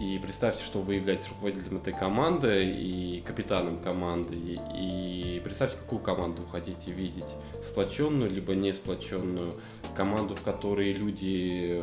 И 0.00 0.18
представьте, 0.18 0.64
что 0.64 0.80
вы 0.80 0.96
являетесь 0.96 1.28
руководителем 1.28 1.76
этой 1.76 1.92
команды 1.92 2.64
и 2.64 3.22
капитаном 3.26 3.78
команды. 3.78 4.36
И 4.74 5.40
представьте, 5.44 5.76
какую 5.76 6.00
команду 6.00 6.42
вы 6.42 6.48
хотите 6.48 6.90
видеть. 6.90 7.26
Сплоченную, 7.64 8.30
либо 8.30 8.54
не 8.54 8.72
сплоченную. 8.72 9.54
Команду, 9.94 10.34
в 10.34 10.42
которой 10.42 10.92
люди 10.92 11.82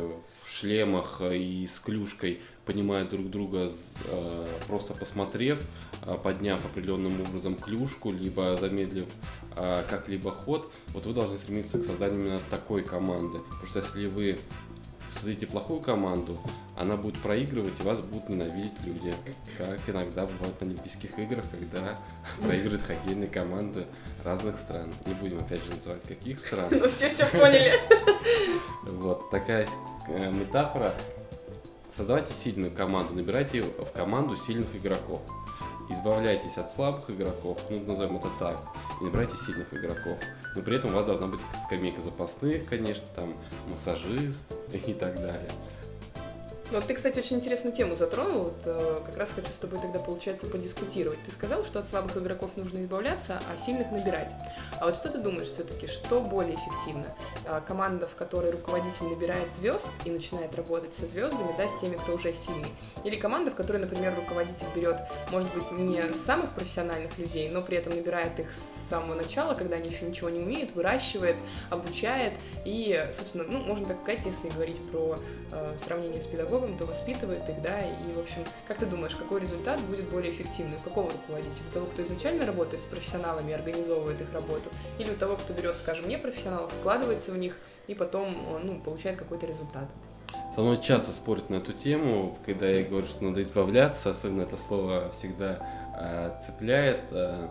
шлемах 0.50 1.20
и 1.22 1.66
с 1.66 1.78
клюшкой 1.78 2.40
понимают 2.64 3.10
друг 3.10 3.30
друга, 3.30 3.72
э, 4.06 4.46
просто 4.66 4.94
посмотрев, 4.94 5.60
э, 6.02 6.16
подняв 6.22 6.64
определенным 6.64 7.20
образом 7.20 7.56
клюшку, 7.56 8.12
либо 8.12 8.56
замедлив 8.56 9.06
э, 9.56 9.84
как-либо 9.88 10.30
ход. 10.30 10.70
Вот 10.88 11.06
вы 11.06 11.12
должны 11.12 11.38
стремиться 11.38 11.78
к 11.78 11.84
созданию 11.84 12.20
именно 12.20 12.40
такой 12.50 12.84
команды. 12.84 13.38
Потому 13.38 13.66
что 13.66 13.80
если 13.80 14.06
вы 14.06 14.38
создадите 15.20 15.46
плохую 15.46 15.80
команду, 15.80 16.38
она 16.76 16.96
будет 16.96 17.20
проигрывать, 17.20 17.78
и 17.78 17.82
вас 17.82 18.00
будут 18.00 18.30
ненавидеть 18.30 18.72
люди. 18.84 19.14
Как 19.58 19.78
иногда 19.86 20.24
бывает 20.24 20.58
на 20.60 20.66
Олимпийских 20.66 21.18
играх, 21.18 21.44
когда 21.50 21.98
проигрывают 22.40 22.82
хоккейные 22.82 23.28
команды 23.28 23.86
разных 24.24 24.58
стран. 24.58 24.90
Не 25.04 25.12
будем 25.12 25.38
опять 25.38 25.62
же 25.62 25.70
называть 25.74 26.02
каких 26.04 26.38
стран. 26.38 26.68
Ну 26.70 26.88
все 26.88 27.10
все 27.10 27.26
поняли. 27.26 27.74
Вот 28.84 29.30
такая 29.30 29.68
э, 30.08 30.32
метафора. 30.32 30.94
Создавайте 31.94 32.32
сильную 32.32 32.72
команду, 32.72 33.14
набирайте 33.14 33.62
в 33.62 33.92
команду 33.92 34.36
сильных 34.36 34.74
игроков. 34.74 35.20
Избавляйтесь 35.90 36.56
от 36.56 36.72
слабых 36.72 37.10
игроков, 37.10 37.60
ну 37.68 37.80
назовем 37.80 38.16
это 38.16 38.28
так, 38.38 38.62
и 39.00 39.04
набирайте 39.04 39.36
сильных 39.36 39.74
игроков. 39.74 40.18
Но 40.54 40.62
при 40.62 40.76
этом 40.76 40.92
у 40.92 40.94
вас 40.94 41.06
должна 41.06 41.26
быть 41.26 41.40
скамейка 41.64 42.02
запасных, 42.02 42.66
конечно, 42.66 43.04
там 43.14 43.34
массажист 43.68 44.52
и 44.72 44.92
так 44.92 45.14
далее. 45.16 45.50
Ну, 46.72 46.80
ты, 46.80 46.94
кстати, 46.94 47.18
очень 47.18 47.38
интересную 47.38 47.74
тему 47.74 47.96
затронул. 47.96 48.44
Вот, 48.44 48.62
э, 48.64 49.00
как 49.04 49.16
раз 49.16 49.30
хочу 49.34 49.52
с 49.52 49.58
тобой 49.58 49.80
тогда, 49.80 49.98
получается, 49.98 50.46
подискутировать. 50.46 51.18
Ты 51.26 51.32
сказал, 51.32 51.64
что 51.64 51.80
от 51.80 51.88
слабых 51.88 52.16
игроков 52.16 52.50
нужно 52.54 52.80
избавляться, 52.80 53.40
а 53.48 53.66
сильных 53.66 53.90
набирать. 53.90 54.30
А 54.78 54.86
вот 54.86 54.94
что 54.94 55.08
ты 55.08 55.18
думаешь 55.18 55.48
все-таки, 55.48 55.88
что 55.88 56.20
более 56.20 56.54
эффективно? 56.54 57.06
Э, 57.44 57.60
команда, 57.66 58.06
в 58.06 58.14
которой 58.14 58.52
руководитель 58.52 59.06
набирает 59.06 59.48
звезд 59.58 59.88
и 60.04 60.10
начинает 60.10 60.54
работать 60.54 60.94
со 60.94 61.06
звездами, 61.06 61.52
да, 61.58 61.66
с 61.66 61.80
теми, 61.80 61.96
кто 61.96 62.14
уже 62.14 62.32
сильный? 62.32 62.70
Или 63.02 63.16
команда, 63.16 63.50
в 63.50 63.56
которой, 63.56 63.78
например, 63.78 64.14
руководитель 64.14 64.66
берет, 64.72 64.98
может 65.32 65.52
быть, 65.52 65.72
не 65.72 66.00
самых 66.24 66.50
профессиональных 66.50 67.18
людей, 67.18 67.50
но 67.50 67.62
при 67.62 67.78
этом 67.78 67.96
набирает 67.96 68.38
их 68.38 68.46
с 68.52 68.79
самого 68.90 69.14
начала, 69.14 69.54
когда 69.54 69.76
они 69.76 69.88
еще 69.88 70.04
ничего 70.04 70.28
не 70.28 70.40
умеют, 70.40 70.74
выращивает, 70.74 71.36
обучает 71.70 72.34
и, 72.64 73.08
собственно, 73.12 73.44
ну, 73.44 73.60
можно 73.60 73.86
так 73.86 74.00
сказать, 74.02 74.20
если 74.26 74.48
говорить 74.48 74.76
про 74.90 75.16
э, 75.52 75.76
сравнение 75.82 76.20
с 76.20 76.26
педагогом, 76.26 76.76
то 76.76 76.84
воспитывает 76.84 77.48
их, 77.48 77.62
да, 77.62 77.78
и, 77.80 78.12
в 78.12 78.18
общем, 78.18 78.44
как 78.68 78.78
ты 78.78 78.86
думаешь, 78.86 79.14
какой 79.14 79.40
результат 79.40 79.80
будет 79.82 80.10
более 80.10 80.32
эффективный? 80.32 80.76
У 80.76 80.88
какого 80.88 81.10
руководителя? 81.10 81.62
У 81.70 81.74
того, 81.74 81.86
кто 81.86 82.02
изначально 82.02 82.46
работает 82.46 82.82
с 82.82 82.86
профессионалами, 82.86 83.52
организовывает 83.52 84.20
их 84.20 84.32
работу, 84.32 84.68
или 84.98 85.10
у 85.10 85.16
того, 85.16 85.36
кто 85.36 85.52
берет, 85.52 85.76
скажем, 85.76 86.08
не 86.08 86.18
профессионалов, 86.18 86.72
вкладывается 86.72 87.30
в 87.32 87.38
них 87.38 87.56
и 87.86 87.94
потом, 87.94 88.36
ну, 88.62 88.80
получает 88.80 89.18
какой-то 89.18 89.46
результат? 89.46 89.88
Со 90.54 90.62
мной 90.62 90.80
часто 90.80 91.12
спорят 91.12 91.48
на 91.48 91.56
эту 91.56 91.72
тему, 91.72 92.36
когда 92.44 92.68
я 92.68 92.84
говорю, 92.84 93.06
что 93.06 93.24
надо 93.24 93.42
избавляться, 93.42 94.10
особенно 94.10 94.42
это 94.42 94.56
слово 94.56 95.10
всегда 95.10 95.64
э, 95.96 96.36
цепляет, 96.44 97.04
э, 97.12 97.48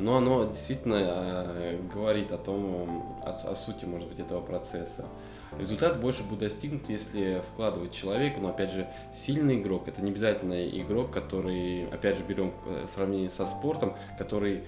но 0.00 0.16
оно 0.16 0.46
действительно 0.46 0.98
э, 0.98 1.78
говорит 1.92 2.32
о 2.32 2.38
том, 2.38 3.20
о, 3.24 3.30
о 3.30 3.54
сути, 3.54 3.84
может 3.84 4.08
быть, 4.08 4.18
этого 4.18 4.40
процесса. 4.40 5.06
Результат 5.58 6.00
больше 6.00 6.22
будет 6.22 6.40
достигнут, 6.40 6.88
если 6.88 7.42
вкладывать 7.52 7.92
человека, 7.92 8.40
но 8.40 8.50
опять 8.50 8.70
же, 8.70 8.86
сильный 9.14 9.60
игрок, 9.60 9.88
это 9.88 10.00
не 10.00 10.10
обязательно 10.10 10.68
игрок, 10.68 11.10
который, 11.10 11.88
опять 11.88 12.16
же, 12.16 12.22
берем 12.22 12.52
в 12.64 12.88
сравнении 12.88 13.28
со 13.28 13.46
спортом, 13.46 13.94
который 14.16 14.62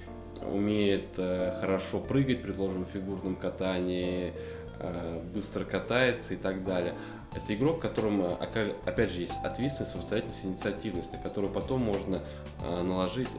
умеет 0.45 1.19
э, 1.19 1.57
хорошо 1.61 2.01
прыгать, 2.01 2.43
предложим 2.43 2.85
в 2.85 2.89
фигурном 2.89 3.37
катании, 3.37 4.33
э, 4.81 5.21
быстро 5.33 5.65
катается 5.65 6.35
и 6.35 6.37
так 6.37 6.65
далее. 6.65 6.95
Это 7.35 7.55
игрок, 7.55 7.79
в 7.79 7.81
котором, 7.81 8.23
опять 8.25 9.11
же, 9.11 9.21
есть 9.21 9.35
ответственность, 9.43 9.93
самостоятельность, 9.93 10.45
инициативность, 10.45 11.13
на 11.13 11.19
которую 11.19 11.53
потом 11.53 11.81
можно 11.81 12.21
э, 12.61 12.83
наложить, 12.83 13.31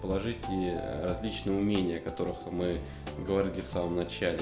положить 0.00 0.38
и 0.50 0.76
различные 1.02 1.56
умения, 1.58 1.98
о 1.98 2.00
которых 2.00 2.36
мы 2.50 2.76
говорили 3.26 3.60
в 3.60 3.66
самом 3.66 3.96
начале. 3.96 4.40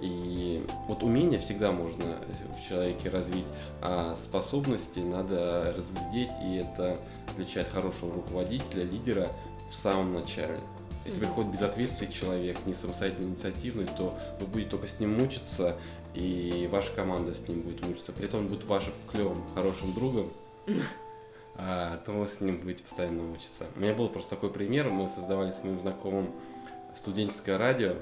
И 0.00 0.62
вот 0.88 1.02
умения 1.02 1.38
всегда 1.40 1.72
можно 1.72 2.18
в 2.58 2.68
человеке 2.68 3.08
развить, 3.08 3.46
а 3.80 4.14
способности 4.16 4.98
надо 4.98 5.74
разглядеть, 5.76 6.30
и 6.44 6.56
это 6.56 6.98
отличает 7.30 7.68
хорошего 7.68 8.14
руководителя, 8.14 8.84
лидера 8.84 9.28
в 9.70 9.74
самом 9.74 10.12
начале. 10.12 10.58
Если 11.06 11.20
приходит 11.20 11.52
безответственный 11.52 12.10
человек, 12.12 12.58
не 12.66 12.74
самостоятельно 12.74 13.28
инициативный, 13.28 13.86
то 13.96 14.18
вы 14.40 14.46
будете 14.46 14.70
только 14.70 14.86
с 14.86 14.98
ним 14.98 15.18
мучиться, 15.18 15.76
и 16.16 16.68
ваша 16.72 16.92
команда 16.92 17.34
с 17.34 17.46
ним 17.46 17.60
будет 17.60 17.86
мучиться. 17.86 18.12
При 18.12 18.26
этом 18.26 18.40
он 18.40 18.46
будет 18.48 18.64
вашим 18.64 18.92
клевым, 19.10 19.42
хорошим 19.54 19.92
другом, 19.94 20.30
а, 21.56 21.98
то 21.98 22.12
вы 22.12 22.26
с 22.26 22.40
ним 22.40 22.58
будете 22.58 22.82
постоянно 22.82 23.22
мучиться. 23.22 23.66
У 23.76 23.80
меня 23.80 23.94
был 23.94 24.08
просто 24.08 24.30
такой 24.30 24.50
пример. 24.50 24.88
Мы 24.88 25.08
создавали 25.08 25.52
с 25.52 25.62
моим 25.62 25.78
знакомым 25.80 26.32
студенческое 26.96 27.58
радио, 27.58 27.96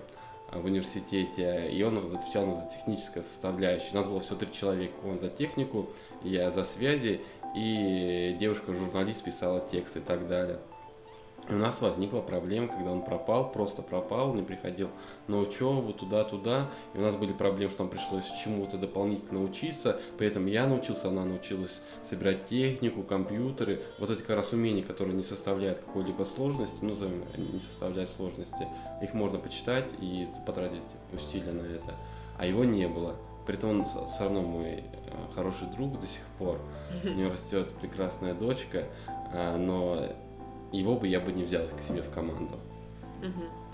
в 0.53 0.65
университете, 0.67 1.69
и 1.71 1.83
он 1.83 1.99
отвечал 1.99 2.51
за 2.53 2.69
техническое 2.69 3.23
составляющее. 3.23 3.91
У 3.93 3.97
нас 3.97 4.07
было 4.07 4.21
все 4.21 4.37
три 4.37 4.53
человека, 4.53 4.95
он 5.05 5.19
за 5.19 5.29
технику, 5.29 5.89
я 6.23 6.51
за 6.51 6.65
связи, 6.65 7.21
и 7.57 8.37
девушка-журналист 8.39 9.25
писала 9.25 9.67
текст 9.69 9.97
и 9.97 10.01
так 10.01 10.29
далее. 10.29 10.61
У 11.47 11.53
нас 11.55 11.81
возникла 11.83 12.21
проблема, 12.21 12.69
когда 12.69 12.91
он 12.91 13.03
пропал, 13.03 13.53
просто 13.53 13.83
пропал, 13.83 14.33
не 14.33 14.43
приходил 14.43 14.89
на 15.29 15.39
учебу 15.39 15.93
туда-туда. 15.93 16.71
И 16.95 16.99
у 16.99 17.03
нас 17.03 17.17
были 17.17 17.35
проблемы, 17.35 17.71
что 17.71 17.83
нам 17.83 17.91
пришлось 17.91 18.25
чему-то 18.43 18.79
дополнительно 18.79 19.43
учиться. 19.43 20.01
При 20.17 20.27
этом 20.27 20.47
я 20.47 20.67
научился, 20.67 21.09
она 21.09 21.25
научилась 21.25 21.83
собирать 22.09 22.47
технику, 22.47 23.03
компьютеры. 23.03 23.83
Вот 23.99 24.09
эти 24.09 24.21
как 24.21 24.37
раз 24.37 24.53
умения, 24.53 24.83
которые 24.83 25.15
не 25.15 25.23
составляют 25.23 25.81
какой-либо 25.81 26.25
сложности, 26.25 26.79
ну, 26.81 26.95
не 27.37 27.61
составляют 27.61 28.09
сложности, 28.09 28.67
их 29.03 29.13
можно 29.13 29.39
почитать 29.39 29.91
и 30.01 30.27
потратить 30.47 30.81
усилия 31.13 31.53
на 31.53 31.67
это. 31.67 31.95
А 32.39 32.47
его 32.47 32.65
не 32.65 32.89
было. 32.89 33.17
При 33.47 33.57
этом 33.57 33.71
он 33.71 33.85
все 33.85 34.07
равно 34.21 34.41
мой 34.41 34.67
э, 34.67 34.83
хороший 35.35 35.69
друг 35.69 36.01
до 36.01 36.07
сих 36.07 36.23
пор. 36.39 36.59
У 37.05 37.09
него 37.09 37.33
растет 37.33 37.75
прекрасная 37.81 38.33
дочка, 38.33 38.85
а, 39.35 39.59
но 39.59 40.09
его 40.77 40.97
бы 40.97 41.09
я 41.09 41.21
бы 41.21 41.33
не 41.33 41.45
взял 41.45 41.67
к 41.69 41.81
себе 41.81 42.03
в 42.03 42.11
команду. 42.11 42.59
Угу. 43.21 43.65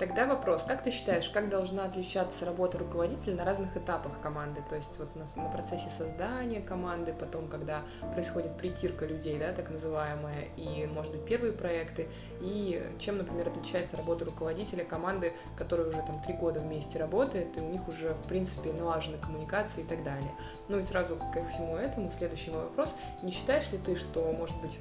Тогда 0.00 0.24
вопрос, 0.24 0.62
как 0.62 0.82
ты 0.82 0.92
считаешь, 0.92 1.28
как 1.28 1.50
должна 1.50 1.84
отличаться 1.84 2.46
работа 2.46 2.78
руководителя 2.78 3.36
на 3.36 3.44
разных 3.44 3.76
этапах 3.76 4.18
команды? 4.22 4.62
То 4.70 4.76
есть 4.76 4.98
вот 4.98 5.14
на, 5.14 5.26
на 5.36 5.50
процессе 5.50 5.90
создания 5.90 6.62
команды, 6.62 7.12
потом, 7.12 7.48
когда 7.48 7.82
происходит 8.14 8.56
притирка 8.56 9.04
людей, 9.04 9.38
да, 9.38 9.52
так 9.52 9.68
называемая, 9.68 10.48
и, 10.56 10.86
может 10.86 11.12
быть, 11.12 11.26
первые 11.26 11.52
проекты, 11.52 12.08
и 12.40 12.82
чем, 12.98 13.18
например, 13.18 13.48
отличается 13.48 13.98
работа 13.98 14.24
руководителя 14.24 14.86
команды, 14.86 15.34
которая 15.58 15.88
уже 15.88 15.98
там 15.98 16.22
три 16.22 16.32
года 16.32 16.60
вместе 16.60 16.98
работает, 16.98 17.58
и 17.58 17.60
у 17.60 17.68
них 17.68 17.86
уже, 17.86 18.14
в 18.14 18.26
принципе, 18.26 18.72
налажены 18.72 19.18
коммуникации 19.18 19.82
и 19.82 19.86
так 19.86 20.02
далее. 20.02 20.30
Ну 20.70 20.78
и 20.78 20.82
сразу 20.82 21.16
ко 21.16 21.44
всему 21.50 21.76
этому 21.76 22.10
следующий 22.10 22.50
мой 22.52 22.62
вопрос. 22.62 22.96
Не 23.22 23.32
считаешь 23.32 23.70
ли 23.70 23.76
ты, 23.76 23.96
что, 23.96 24.32
может 24.32 24.58
быть, 24.62 24.78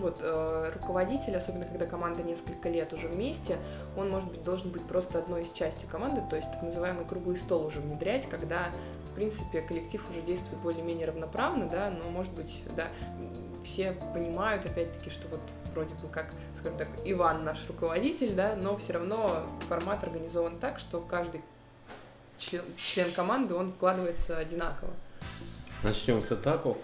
вот, 0.00 0.18
э, 0.20 0.70
руководитель, 0.74 1.36
особенно 1.36 1.64
когда 1.64 1.86
команда 1.86 2.22
несколько 2.22 2.68
лет 2.68 2.92
уже 2.92 3.08
вместе, 3.08 3.58
он, 3.96 4.10
может 4.10 4.30
быть, 4.30 4.42
должен 4.42 4.70
быть 4.70 4.82
просто 4.82 5.18
одной 5.18 5.42
из 5.42 5.52
частью 5.52 5.88
команды, 5.88 6.22
то 6.28 6.36
есть 6.36 6.50
так 6.52 6.62
называемый 6.62 7.04
круглый 7.04 7.36
стол 7.36 7.66
уже 7.66 7.80
внедрять, 7.80 8.28
когда, 8.28 8.70
в 9.10 9.14
принципе, 9.14 9.60
коллектив 9.60 10.02
уже 10.10 10.22
действует 10.22 10.60
более-менее 10.60 11.06
равноправно, 11.06 11.66
да, 11.66 11.90
но, 11.90 12.10
может 12.10 12.32
быть, 12.32 12.62
да, 12.76 12.88
все 13.64 13.92
понимают, 14.12 14.66
опять-таки, 14.66 15.10
что 15.10 15.28
вот 15.28 15.40
вроде 15.72 15.94
бы 15.94 16.08
как, 16.08 16.26
скажем 16.58 16.78
так, 16.78 16.88
Иван 17.04 17.44
наш 17.44 17.66
руководитель, 17.68 18.34
да, 18.34 18.56
но 18.60 18.76
все 18.76 18.94
равно 18.94 19.46
формат 19.68 20.02
организован 20.04 20.58
так, 20.58 20.78
что 20.78 21.00
каждый 21.00 21.42
член, 22.38 22.62
член 22.76 23.10
команды, 23.10 23.54
он 23.54 23.72
вкладывается 23.72 24.36
одинаково. 24.36 24.90
Начнем 25.82 26.22
с 26.22 26.32
этапов. 26.32 26.76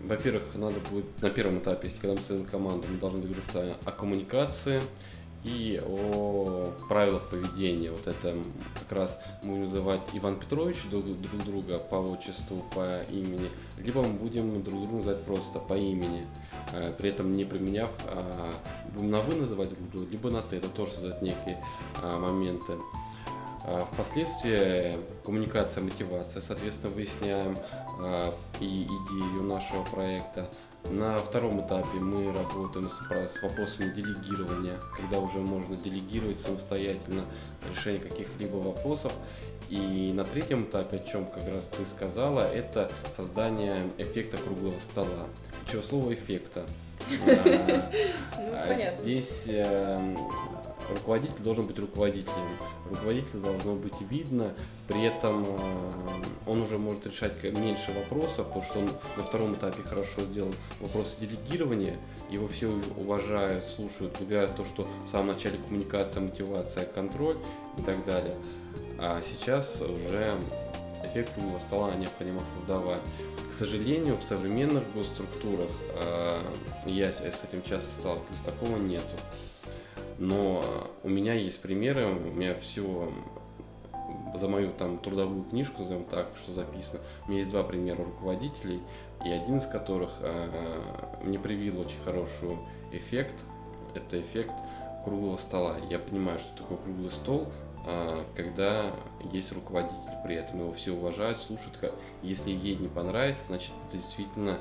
А, 0.00 0.06
во-первых, 0.06 0.54
надо 0.54 0.80
будет 0.90 1.06
на 1.22 1.30
первом 1.30 1.58
этапе, 1.58 1.90
когда 2.00 2.14
мы 2.14 2.18
создаем 2.18 2.46
команду, 2.46 2.86
мы 2.90 2.98
должны 2.98 3.20
договориться 3.20 3.76
о 3.84 3.92
коммуникации 3.92 4.82
и 5.44 5.80
о 5.86 6.72
правилах 6.88 7.30
поведения. 7.30 7.90
Вот 7.90 8.06
это 8.06 8.36
как 8.80 8.92
раз 8.92 9.18
мы 9.42 9.50
будем 9.50 9.62
называть 9.62 10.00
Иван 10.12 10.38
Петрович 10.38 10.78
друг, 10.90 11.04
друг 11.06 11.44
друга 11.44 11.78
по 11.78 11.96
отчеству, 11.96 12.64
по 12.74 13.02
имени, 13.04 13.48
либо 13.78 14.02
мы 14.02 14.14
будем 14.14 14.62
друг 14.62 14.80
друга 14.80 14.96
называть 14.96 15.24
просто 15.24 15.60
по 15.60 15.74
имени, 15.74 16.26
а, 16.72 16.92
при 16.92 17.10
этом 17.10 17.30
не 17.30 17.44
применяв, 17.44 17.90
а, 18.06 18.52
будем 18.94 19.10
на 19.10 19.20
вы 19.20 19.36
называть 19.36 19.68
друг 19.70 19.90
друга, 19.90 20.10
либо 20.10 20.30
на 20.30 20.42
ты. 20.42 20.56
Это 20.56 20.68
тоже 20.68 20.92
создает 20.92 21.22
некие 21.22 21.62
моменты. 22.02 22.74
А, 23.70 23.84
впоследствии 23.92 24.96
коммуникация, 25.22 25.82
мотивация, 25.82 26.40
соответственно, 26.40 26.90
выясняем 26.94 27.58
а, 28.00 28.32
и 28.60 28.84
идею 28.84 29.42
нашего 29.42 29.84
проекта. 29.84 30.48
На 30.90 31.18
втором 31.18 31.60
этапе 31.60 31.98
мы 31.98 32.32
работаем 32.32 32.88
с, 32.88 32.94
с 32.94 33.42
вопросами 33.42 33.92
делегирования, 33.92 34.78
когда 34.96 35.18
уже 35.18 35.38
можно 35.38 35.76
делегировать 35.76 36.40
самостоятельно 36.40 37.24
решение 37.70 38.00
каких-либо 38.00 38.56
вопросов. 38.56 39.12
И 39.68 40.12
на 40.14 40.24
третьем 40.24 40.64
этапе, 40.64 40.96
о 40.96 41.00
чем 41.00 41.26
как 41.26 41.46
раз 41.46 41.68
ты 41.76 41.84
сказала, 41.84 42.50
это 42.50 42.90
создание 43.18 43.90
эффекта 43.98 44.38
круглого 44.38 44.78
стола. 44.78 45.26
Чего 45.70 45.82
слово 45.82 46.14
эффекта? 46.14 46.64
Ну, 48.38 49.02
здесь 49.02 49.44
эм, 49.46 50.18
руководитель 50.90 51.42
должен 51.42 51.66
быть 51.66 51.78
руководителем, 51.78 52.48
руководителя 52.90 53.40
должно 53.40 53.74
быть 53.74 54.00
видно, 54.00 54.54
при 54.86 55.04
этом 55.04 55.44
э, 55.44 55.56
он 56.46 56.62
уже 56.62 56.78
может 56.78 57.06
решать 57.06 57.42
меньше 57.44 57.92
вопросов, 57.92 58.48
потому 58.48 58.62
что 58.62 58.78
он 58.80 58.88
на 59.16 59.22
втором 59.22 59.52
этапе 59.54 59.82
хорошо 59.82 60.22
сделал 60.22 60.52
вопросы 60.80 61.20
делегирования, 61.20 61.96
его 62.30 62.48
все 62.48 62.70
уважают, 62.96 63.64
слушают, 63.64 64.18
выбирают 64.20 64.56
то, 64.56 64.64
что 64.64 64.88
в 65.04 65.08
самом 65.08 65.28
начале 65.28 65.58
коммуникация, 65.58 66.22
мотивация, 66.22 66.84
контроль 66.84 67.38
и 67.78 67.82
так 67.82 68.04
далее. 68.04 68.34
А 68.98 69.22
сейчас 69.22 69.80
уже 69.80 70.36
эффект 71.04 71.34
круглого 71.34 71.58
стола 71.58 71.94
необходимо 71.94 72.40
создавать. 72.56 73.00
К 73.50 73.54
сожалению, 73.54 74.16
в 74.16 74.22
современных 74.22 74.84
госструктурах, 74.92 75.70
э, 75.94 76.36
я 76.86 77.12
с 77.12 77.20
этим 77.20 77.62
часто 77.62 77.88
сталкиваюсь, 77.98 78.40
такого 78.44 78.76
нету. 78.76 79.16
Но 80.18 80.62
у 81.04 81.08
меня 81.08 81.34
есть 81.34 81.62
примеры, 81.62 82.06
у 82.06 82.18
меня 82.18 82.54
все 82.56 83.10
за 84.34 84.48
мою 84.48 84.72
там 84.72 84.98
трудовую 84.98 85.44
книжку, 85.44 85.82
назовем 85.82 86.04
так, 86.04 86.28
что 86.36 86.52
записано. 86.52 87.00
У 87.26 87.30
меня 87.30 87.40
есть 87.40 87.50
два 87.50 87.62
примера 87.62 88.04
руководителей, 88.04 88.80
и 89.24 89.30
один 89.30 89.58
из 89.58 89.66
которых 89.66 90.10
э, 90.20 90.48
мне 91.22 91.38
привил 91.38 91.80
очень 91.80 92.00
хороший 92.04 92.56
эффект. 92.92 93.34
Это 93.94 94.20
эффект 94.20 94.54
круглого 95.04 95.36
стола. 95.36 95.76
Я 95.88 95.98
понимаю, 95.98 96.38
что 96.38 96.62
такое 96.62 96.78
круглый 96.78 97.10
стол, 97.10 97.48
э, 97.86 98.24
когда 98.34 98.92
есть 99.32 99.52
руководитель 99.52 99.96
при 100.24 100.36
этом, 100.36 100.60
его 100.60 100.72
все 100.72 100.92
уважают, 100.92 101.38
слушают. 101.38 101.78
Если 102.22 102.50
ей 102.50 102.76
не 102.76 102.88
понравится, 102.88 103.42
значит 103.48 103.70
это 103.86 103.96
действительно 103.96 104.58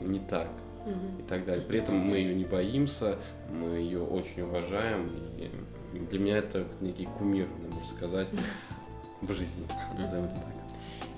не 0.00 0.18
так 0.18 0.48
и 0.86 1.22
так 1.22 1.44
далее. 1.44 1.64
При 1.64 1.78
этом 1.78 1.96
мы 1.96 2.16
ее 2.16 2.34
не 2.34 2.44
боимся, 2.44 3.18
мы 3.50 3.76
ее 3.76 4.02
очень 4.02 4.42
уважаем, 4.42 5.10
и 5.36 5.50
для 5.98 6.18
меня 6.18 6.38
это 6.38 6.66
некий 6.80 7.06
кумир, 7.06 7.48
можно 7.48 7.86
сказать, 7.94 8.28
в 9.20 9.32
жизни, 9.32 9.66
назовем 9.98 10.24
это 10.24 10.36
так. 10.36 10.60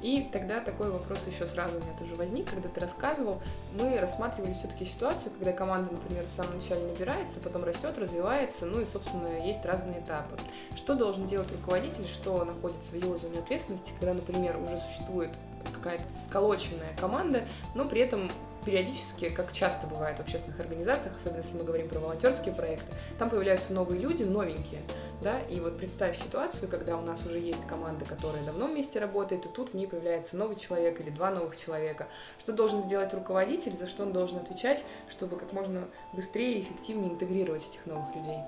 И 0.03 0.29
тогда 0.33 0.61
такой 0.61 0.90
вопрос 0.90 1.29
еще 1.29 1.46
сразу 1.46 1.79
у 1.79 1.81
меня 1.81 1.96
тоже 1.96 2.16
возник, 2.16 2.51
когда 2.51 2.68
ты 2.68 2.81
рассказывал. 2.81 3.40
Мы 3.79 3.98
рассматривали 4.01 4.53
все-таки 4.53 4.85
ситуацию, 4.85 5.31
когда 5.31 5.53
команда, 5.53 5.92
например, 5.92 6.25
в 6.25 6.29
самом 6.29 6.59
начале 6.59 6.83
набирается, 6.83 7.38
потом 7.38 7.62
растет, 7.62 7.96
развивается, 7.96 8.66
ну 8.66 8.81
и, 8.81 8.85
собственно, 8.85 9.46
есть 9.46 9.64
разные 9.64 10.01
этапы. 10.01 10.37
Что 10.75 10.96
должен 10.96 11.29
делать 11.29 11.51
руководитель, 11.53 12.05
что 12.07 12.44
находится 12.44 12.90
в 12.90 12.96
его 12.96 13.16
зоне 13.16 13.38
ответственности, 13.38 13.92
когда, 14.01 14.14
например, 14.14 14.59
уже 14.59 14.77
существует 14.81 15.31
какая-то 15.72 16.05
сколоченная 16.27 16.96
команда, 16.98 17.44
но 17.77 17.85
при 17.88 18.01
этом 18.01 18.29
периодически, 18.64 19.29
как 19.29 19.53
часто 19.53 19.87
бывает 19.87 20.18
в 20.18 20.20
общественных 20.20 20.61
организациях, 20.61 21.16
особенно 21.16 21.38
если 21.38 21.57
мы 21.57 21.64
говорим 21.64 21.88
про 21.88 21.98
волонтерские 21.98 22.55
проекты, 22.55 22.94
там 23.18 23.31
появляются 23.31 23.72
новые 23.72 24.01
люди, 24.01 24.22
новенькие, 24.22 24.81
да, 25.22 25.40
и 25.40 25.61
вот 25.61 25.79
представь 25.79 26.18
ситуацию, 26.18 26.68
когда 26.68 26.96
у 26.96 27.03
нас 27.03 27.25
уже 27.27 27.38
есть 27.38 27.66
команда, 27.66 28.05
которая 28.05 28.42
давно 28.44 28.66
вместе 28.66 28.98
работает, 28.98 29.46
и 29.46 29.48
тут 29.48 29.70
в 29.70 29.75
ней 29.75 29.87
появляется 29.87 30.37
новый 30.37 30.57
человек 30.57 31.01
или 31.01 31.11
два 31.11 31.31
новых 31.31 31.57
человека. 31.57 32.09
Что 32.38 32.53
должен 32.53 32.83
сделать 32.83 33.12
руководитель, 33.14 33.77
за 33.77 33.88
что 33.88 34.03
он 34.05 34.12
должен 34.12 34.38
отвечать, 34.38 34.85
чтобы 35.11 35.37
как 35.37 35.53
можно 35.53 35.85
быстрее 36.12 36.59
и 36.59 36.62
эффективнее 36.62 37.12
интегрировать 37.12 37.68
этих 37.68 37.87
новых 37.87 38.14
людей? 38.14 38.38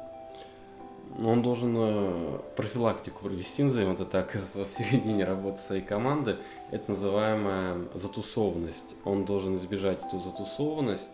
Ну, 1.17 1.31
он 1.31 1.43
должен 1.43 1.75
э, 1.77 2.39
профилактику 2.57 3.23
провести, 3.23 3.63
назовем 3.63 3.93
это 3.93 4.05
так, 4.05 4.35
в 4.55 4.69
середине 4.69 5.25
работы 5.25 5.59
своей 5.59 5.83
команды. 5.83 6.37
Это 6.73 6.91
называемая 6.91 7.77
затусованность. 7.95 8.97
Он 9.05 9.25
должен 9.25 9.55
избежать 9.55 10.05
эту 10.05 10.19
затусованность 10.19 11.11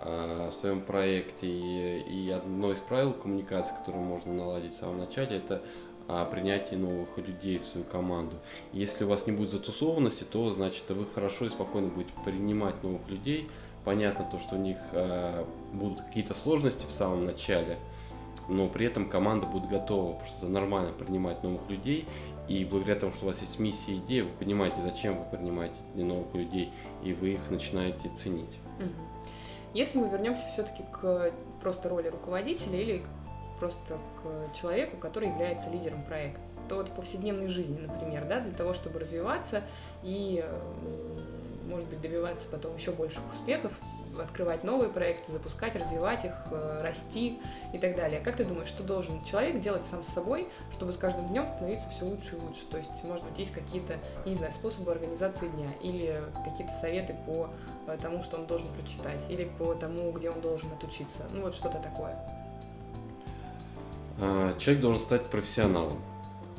э, 0.00 0.48
в 0.50 0.52
своем 0.54 0.80
проекте. 0.80 1.46
И, 1.46 2.00
и 2.00 2.30
одно 2.30 2.72
из 2.72 2.78
правил 2.78 3.12
коммуникации, 3.12 3.74
которое 3.76 4.00
можно 4.00 4.32
наладить 4.32 4.72
в 4.72 4.78
самом 4.78 4.98
начале, 4.98 5.36
это 5.36 5.62
о 6.08 6.24
принятии 6.24 6.74
новых 6.74 7.16
людей 7.18 7.58
в 7.58 7.66
свою 7.66 7.84
команду. 7.84 8.36
Если 8.72 9.04
у 9.04 9.08
вас 9.08 9.26
не 9.26 9.32
будет 9.32 9.50
затусованности, 9.50 10.24
то 10.24 10.50
значит 10.52 10.84
вы 10.88 11.06
хорошо 11.06 11.46
и 11.46 11.50
спокойно 11.50 11.88
будете 11.88 12.12
принимать 12.24 12.82
новых 12.82 13.08
людей. 13.08 13.48
Понятно 13.84 14.26
то, 14.30 14.38
что 14.38 14.56
у 14.56 14.58
них 14.58 14.78
э, 14.92 15.44
будут 15.74 16.00
какие-то 16.00 16.32
сложности 16.32 16.86
в 16.86 16.90
самом 16.90 17.26
начале, 17.26 17.78
но 18.48 18.68
при 18.68 18.86
этом 18.86 19.08
команда 19.08 19.46
будет 19.46 19.68
готова, 19.68 20.12
потому 20.12 20.26
что 20.26 20.38
это 20.38 20.48
нормально 20.48 20.92
принимать 20.92 21.42
новых 21.42 21.68
людей, 21.68 22.06
и 22.48 22.64
благодаря 22.64 22.96
тому, 22.96 23.12
что 23.12 23.24
у 23.24 23.28
вас 23.28 23.40
есть 23.40 23.58
миссия 23.58 23.92
и 23.92 23.98
идея, 23.98 24.24
вы 24.24 24.30
понимаете, 24.38 24.76
зачем 24.82 25.18
вы 25.18 25.24
принимаете 25.36 25.76
новых 25.94 26.34
людей, 26.34 26.72
и 27.02 27.12
вы 27.14 27.34
их 27.34 27.50
начинаете 27.50 28.10
ценить. 28.16 28.58
Если 29.72 29.98
мы 29.98 30.08
вернемся 30.08 30.46
все-таки 30.48 30.84
к 30.92 31.32
просто 31.60 31.88
роли 31.88 32.08
руководителя 32.08 32.78
или 32.78 33.02
просто 33.58 33.98
к 34.22 34.54
человеку, 34.60 34.96
который 34.98 35.30
является 35.30 35.70
лидером 35.70 36.02
проекта, 36.04 36.40
то 36.68 36.76
вот 36.76 36.88
в 36.88 36.92
повседневной 36.92 37.48
жизни, 37.48 37.78
например, 37.78 38.24
да, 38.26 38.40
для 38.40 38.52
того, 38.52 38.74
чтобы 38.74 38.98
развиваться 38.98 39.62
и, 40.02 40.44
может 41.66 41.88
быть, 41.88 42.00
добиваться 42.00 42.48
потом 42.50 42.76
еще 42.76 42.92
больших 42.92 43.22
успехов, 43.32 43.72
открывать 44.22 44.64
новые 44.64 44.90
проекты, 44.90 45.32
запускать, 45.32 45.74
развивать 45.74 46.24
их, 46.24 46.32
э, 46.50 46.80
расти 46.82 47.40
и 47.72 47.78
так 47.78 47.96
далее. 47.96 48.20
Как 48.20 48.36
ты 48.36 48.44
думаешь, 48.44 48.68
что 48.68 48.82
должен 48.82 49.22
человек 49.24 49.60
делать 49.60 49.82
сам 49.82 50.04
с 50.04 50.08
собой, 50.08 50.48
чтобы 50.72 50.92
с 50.92 50.96
каждым 50.96 51.26
днем 51.26 51.46
становиться 51.48 51.88
все 51.90 52.04
лучше 52.04 52.36
и 52.36 52.40
лучше? 52.40 52.62
То 52.70 52.78
есть, 52.78 52.90
может 53.04 53.24
быть, 53.24 53.38
есть 53.38 53.52
какие-то, 53.52 53.94
не 54.24 54.36
знаю, 54.36 54.52
способы 54.52 54.92
организации 54.92 55.48
дня 55.48 55.68
или 55.82 56.22
какие-то 56.44 56.72
советы 56.74 57.16
по 57.26 57.50
э, 57.86 57.96
тому, 58.00 58.22
что 58.24 58.38
он 58.38 58.46
должен 58.46 58.68
прочитать, 58.74 59.20
или 59.28 59.44
по 59.58 59.74
тому, 59.74 60.12
где 60.12 60.30
он 60.30 60.40
должен 60.40 60.70
отучиться. 60.72 61.24
Ну 61.32 61.42
вот 61.42 61.54
что-то 61.54 61.78
такое. 61.78 62.16
А, 64.20 64.56
человек 64.58 64.82
должен 64.82 65.00
стать 65.00 65.24
профессионалом. 65.26 66.00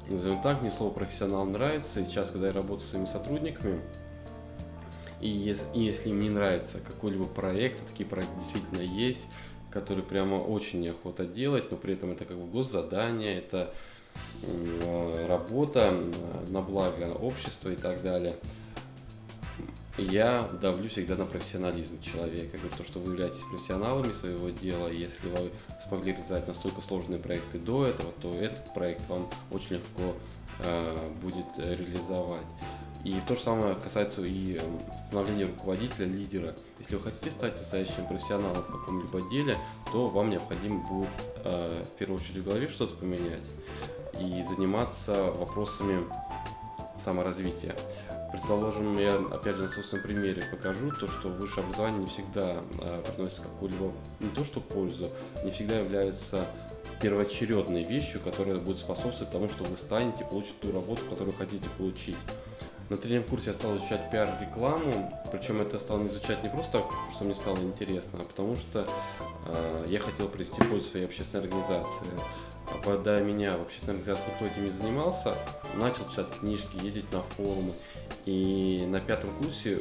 Назовем 0.08 0.42
так, 0.42 0.62
мне 0.62 0.72
слово 0.72 0.92
профессионал 0.92 1.46
нравится. 1.46 2.00
И 2.00 2.06
сейчас, 2.06 2.30
когда 2.30 2.48
я 2.48 2.54
работаю 2.54 2.82
с 2.82 2.90
своими 2.92 3.08
сотрудниками, 3.08 3.82
и 5.22 5.30
если, 5.30 5.66
и 5.74 5.82
если 5.82 6.10
им 6.10 6.22
не 6.22 6.30
нравится 6.30 6.80
какой-либо 6.80 7.26
проект, 7.26 7.82
а 7.82 7.88
такие 7.88 8.08
проекты 8.08 8.40
действительно 8.40 8.82
есть, 8.82 9.28
которые 9.72 10.06
прямо 10.06 10.36
очень 10.36 10.82
неохота 10.82 11.26
делать, 11.26 11.72
но 11.72 11.78
при 11.78 11.94
этом 11.94 12.12
это 12.12 12.26
как 12.26 12.38
бы 12.38 12.46
госзадание, 12.46 13.38
это 13.38 13.74
работа 15.28 15.94
на 16.50 16.62
благо 16.62 17.12
общества 17.14 17.70
и 17.70 17.76
так 17.76 18.02
далее. 18.02 18.38
Я 19.98 20.50
давлю 20.62 20.90
всегда 20.90 21.16
на 21.16 21.26
профессионализм 21.26 22.02
человека. 22.02 22.58
То, 22.78 22.84
что 22.84 23.00
вы 23.00 23.14
являетесь 23.14 23.40
профессионалами 23.50 24.12
своего 24.12 24.50
дела, 24.50 24.90
если 24.90 25.30
вы 25.30 25.52
смогли 25.88 26.12
реализовать 26.12 26.48
настолько 26.50 26.82
сложные 26.82 27.20
проекты 27.20 27.60
до 27.60 27.86
этого, 27.86 28.12
то 28.22 28.34
этот 28.34 28.74
проект 28.74 29.08
вам 29.10 29.30
очень 29.52 29.76
легко 29.76 30.14
э, 30.60 31.12
будет 31.22 31.46
реализовать. 31.58 32.46
И 33.06 33.22
то 33.28 33.36
же 33.36 33.42
самое 33.42 33.76
касается 33.76 34.24
и 34.24 34.58
эм, 34.58 34.80
становления 35.06 35.46
руководителя, 35.46 36.08
лидера. 36.08 36.56
Если 36.80 36.96
вы 36.96 37.04
хотите 37.04 37.30
стать 37.30 37.56
настоящим 37.60 38.08
профессионалом 38.08 38.64
в 38.64 38.66
каком-либо 38.66 39.22
деле, 39.30 39.60
то 39.92 40.08
вам 40.08 40.32
необходимо 40.32 40.80
будет 40.88 41.10
э, 41.44 41.84
в 41.84 41.98
первую 42.00 42.20
очередь 42.20 42.38
в 42.38 42.46
голове 42.46 42.68
что-то 42.68 42.96
поменять 42.96 43.44
и 44.20 44.44
заниматься 44.50 45.32
вопросами 45.34 46.04
саморазвития. 47.04 47.76
Предположим, 48.32 48.98
я 48.98 49.18
опять 49.32 49.56
же 49.56 49.64
на 49.64 49.70
собственном 49.70 50.04
примере 50.04 50.44
покажу 50.50 50.90
то, 50.90 51.08
что 51.08 51.30
высшее 51.30 51.64
образование 51.64 52.02
не 52.02 52.08
всегда 52.08 52.64
э, 52.82 53.04
приносит 53.16 53.42
какую-либо, 53.42 53.92
не 54.20 54.30
то 54.30 54.44
что 54.44 54.60
пользу, 54.62 55.12
не 55.44 55.52
всегда 55.52 55.78
является 55.78 56.48
первоочередной 57.02 57.84
вещью, 57.84 58.20
которая 58.22 58.58
будет 58.58 58.80
способствовать 58.80 59.32
тому, 59.32 59.48
что 59.48 59.64
вы 59.64 59.78
станете 59.78 60.26
получить 60.26 60.60
ту 60.60 60.72
работу, 60.72 61.04
которую 61.08 61.36
хотите 61.36 61.68
получить. 61.78 62.18
На 62.90 62.98
третьем 62.98 63.24
курсе 63.24 63.48
я 63.48 63.54
стал 63.54 63.78
изучать 63.78 64.12
пиар-рекламу, 64.12 65.12
причем 65.32 65.60
это 65.60 65.80
стал 65.80 66.06
изучать 66.06 66.44
не 66.44 66.50
просто 66.50 66.74
так, 66.74 66.86
что 67.12 67.24
мне 67.24 67.34
стало 67.34 67.58
интересно, 67.58 68.20
а 68.22 68.24
потому 68.24 68.56
что 68.56 68.88
э, 69.48 69.86
я 69.90 70.00
хотел 70.00 70.28
привести 70.28 70.62
пользу 70.62 70.90
своей 70.90 71.06
общественной 71.06 71.46
организации. 71.46 72.06
А 72.68 72.84
когда 72.84 73.20
меня 73.22 73.58
в 73.58 73.62
общественной 73.64 73.98
организации 73.98 74.30
никто 74.32 74.46
этим 74.46 74.66
не 74.66 74.72
занимался, 74.72 75.36
начал 75.74 76.08
читать 76.10 76.28
книжки, 76.40 76.84
ездить 76.84 77.12
на 77.12 77.24
форумы. 77.24 77.74
И 78.26 78.86
на 78.88 79.00
пятом 79.00 79.32
курсе, 79.42 79.80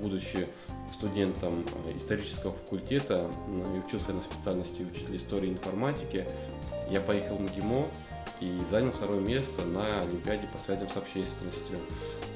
будучи 0.00 0.46
студентом 0.92 1.64
исторического 1.96 2.52
факультета, 2.52 3.28
ну, 3.48 3.76
и 3.76 3.80
учился 3.80 4.12
на 4.12 4.20
специальности 4.20 4.82
учителя 4.82 5.16
истории 5.16 5.48
и 5.48 5.52
информатики, 5.52 6.24
я 6.90 7.00
поехал 7.00 7.38
на 7.38 7.48
ГИМО 7.48 7.86
и 8.40 8.60
занял 8.70 8.92
второе 8.92 9.20
место 9.20 9.64
на 9.64 10.02
Олимпиаде 10.02 10.46
по 10.46 10.58
связям 10.58 10.88
с 10.88 10.96
общественностью. 10.96 11.78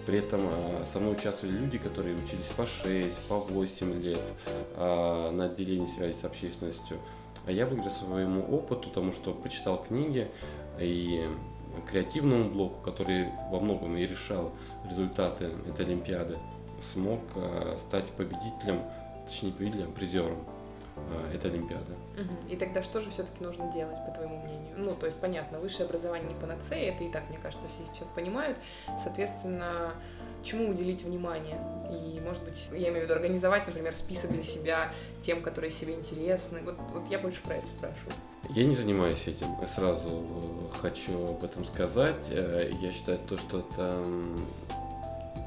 При 0.06 0.18
этом 0.18 0.40
а, 0.46 0.84
со 0.90 0.98
мной 0.98 1.12
участвовали 1.12 1.56
люди, 1.56 1.78
которые 1.78 2.16
учились 2.16 2.46
по 2.56 2.66
6, 2.66 3.28
по 3.28 3.38
8 3.38 4.02
лет 4.02 4.20
а, 4.76 5.30
на 5.30 5.46
отделении 5.46 5.86
связи 5.86 6.16
с 6.18 6.24
общественностью. 6.24 6.98
А 7.46 7.52
я 7.52 7.66
благодаря 7.66 7.90
своему 7.90 8.42
опыту, 8.42 8.90
тому 8.90 9.12
что 9.12 9.32
почитал 9.32 9.82
книги 9.82 10.30
и 10.78 11.26
креативному 11.90 12.50
блоку, 12.50 12.80
который 12.80 13.28
во 13.50 13.60
многом 13.60 13.96
и 13.96 14.06
решал 14.06 14.52
результаты 14.88 15.50
этой 15.68 15.86
Олимпиады, 15.86 16.38
смог 16.80 17.20
а, 17.36 17.76
стать 17.78 18.06
победителем, 18.10 18.82
точнее 19.26 19.52
победителем, 19.52 19.92
призером. 19.92 20.38
А, 21.10 21.34
это 21.34 21.48
Олимпиада. 21.48 21.96
И 22.48 22.56
тогда 22.56 22.82
что 22.82 23.00
же 23.00 23.10
все-таки 23.10 23.42
нужно 23.42 23.72
делать, 23.72 23.96
по 24.06 24.12
твоему 24.12 24.42
мнению? 24.42 24.74
Ну, 24.76 24.94
то 24.94 25.06
есть, 25.06 25.18
понятно, 25.20 25.58
высшее 25.58 25.86
образование 25.86 26.28
не 26.28 26.38
панацея, 26.38 26.92
это 26.92 27.04
и 27.04 27.10
так, 27.10 27.28
мне 27.28 27.38
кажется, 27.38 27.66
все 27.68 27.78
сейчас 27.92 28.08
понимают. 28.08 28.58
Соответственно, 29.02 29.94
чему 30.42 30.68
уделить 30.68 31.02
внимание? 31.02 31.58
И, 31.90 32.20
может 32.20 32.44
быть, 32.44 32.68
я 32.72 32.88
имею 32.88 33.00
в 33.00 33.02
виду 33.04 33.14
организовать, 33.14 33.66
например, 33.66 33.94
список 33.94 34.32
для 34.32 34.42
себя 34.42 34.92
тем, 35.22 35.42
которые 35.42 35.70
себе 35.70 35.94
интересны. 35.94 36.60
Вот, 36.62 36.76
вот 36.92 37.08
я 37.08 37.18
больше 37.18 37.42
про 37.42 37.54
это 37.54 37.66
спрашиваю. 37.66 38.12
Я 38.50 38.64
не 38.64 38.74
занимаюсь 38.74 39.26
этим. 39.28 39.46
Я 39.60 39.68
сразу 39.68 40.08
э, 40.08 40.78
хочу 40.80 41.28
об 41.28 41.44
этом 41.44 41.64
сказать. 41.64 42.26
Э, 42.30 42.70
я 42.80 42.92
считаю 42.92 43.18
то, 43.28 43.38
что 43.38 43.60
это 43.60 44.02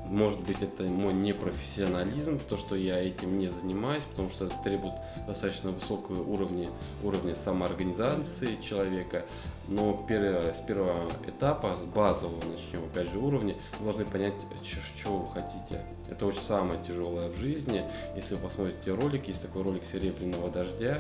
может 0.05 0.41
быть, 0.41 0.61
это 0.61 0.83
мой 0.83 1.13
непрофессионализм, 1.13 2.39
то, 2.47 2.57
что 2.57 2.75
я 2.75 2.99
этим 2.99 3.37
не 3.37 3.47
занимаюсь, 3.47 4.03
потому 4.03 4.29
что 4.29 4.45
это 4.45 4.55
требует 4.63 4.93
достаточно 5.25 5.71
высокого 5.71 6.21
уровня, 6.21 6.69
уровня 7.03 7.35
самоорганизации 7.35 8.57
человека. 8.61 9.25
Но 9.67 10.05
с 10.07 10.61
первого 10.61 11.09
этапа, 11.25 11.75
с 11.75 11.79
базового 11.79 12.43
начнем, 12.45 12.83
опять 12.83 13.09
же, 13.11 13.17
уровня, 13.17 13.55
вы 13.79 13.85
должны 13.85 14.05
понять, 14.05 14.33
что 14.63 15.17
вы 15.17 15.31
хотите. 15.31 15.85
Это 16.09 16.25
очень 16.25 16.41
самое 16.41 16.83
тяжелое 16.83 17.29
в 17.29 17.37
жизни. 17.37 17.83
Если 18.15 18.35
вы 18.35 18.41
посмотрите 18.41 18.93
ролик, 18.93 19.27
есть 19.27 19.41
такой 19.41 19.63
ролик 19.63 19.85
«Серебряного 19.85 20.49
дождя», 20.49 20.99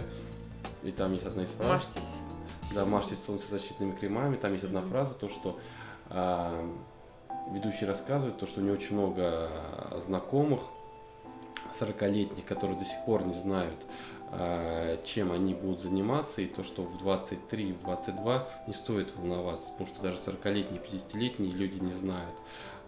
и 0.81 0.91
там 0.91 1.13
есть 1.13 1.25
одна 1.25 1.43
из 1.43 1.49
фраз. 1.49 1.69
Мажьтесь. 1.69 2.09
Да, 2.73 2.85
мажьтесь 2.85 3.19
солнцезащитными 3.25 3.91
кремами. 3.91 4.37
Там 4.37 4.53
есть 4.53 4.63
одна 4.63 4.81
фраза, 4.81 5.13
то, 5.13 5.29
что 5.29 5.59
а, 6.09 6.65
ведущий 7.51 7.85
рассказывает, 7.85 8.37
то, 8.37 8.47
что 8.47 8.61
у 8.61 8.63
него 8.63 8.75
очень 8.75 8.95
много 8.95 9.49
знакомых, 10.05 10.61
40-летних, 11.79 12.45
которые 12.45 12.77
до 12.77 12.85
сих 12.85 12.97
пор 13.05 13.25
не 13.25 13.33
знают, 13.33 13.79
а, 14.31 15.01
чем 15.03 15.31
они 15.31 15.53
будут 15.53 15.81
заниматься, 15.81 16.41
и 16.41 16.47
то, 16.47 16.63
что 16.63 16.83
в 16.83 16.97
23 16.97 17.69
и 17.69 17.73
в 17.73 17.81
22 17.81 18.47
не 18.67 18.73
стоит 18.73 19.15
волноваться, 19.15 19.67
потому 19.71 19.87
что 19.87 20.01
даже 20.01 20.17
40-летние, 20.17 20.81
50-летние 20.81 21.51
люди 21.51 21.77
не 21.77 21.91
знают, 21.91 22.35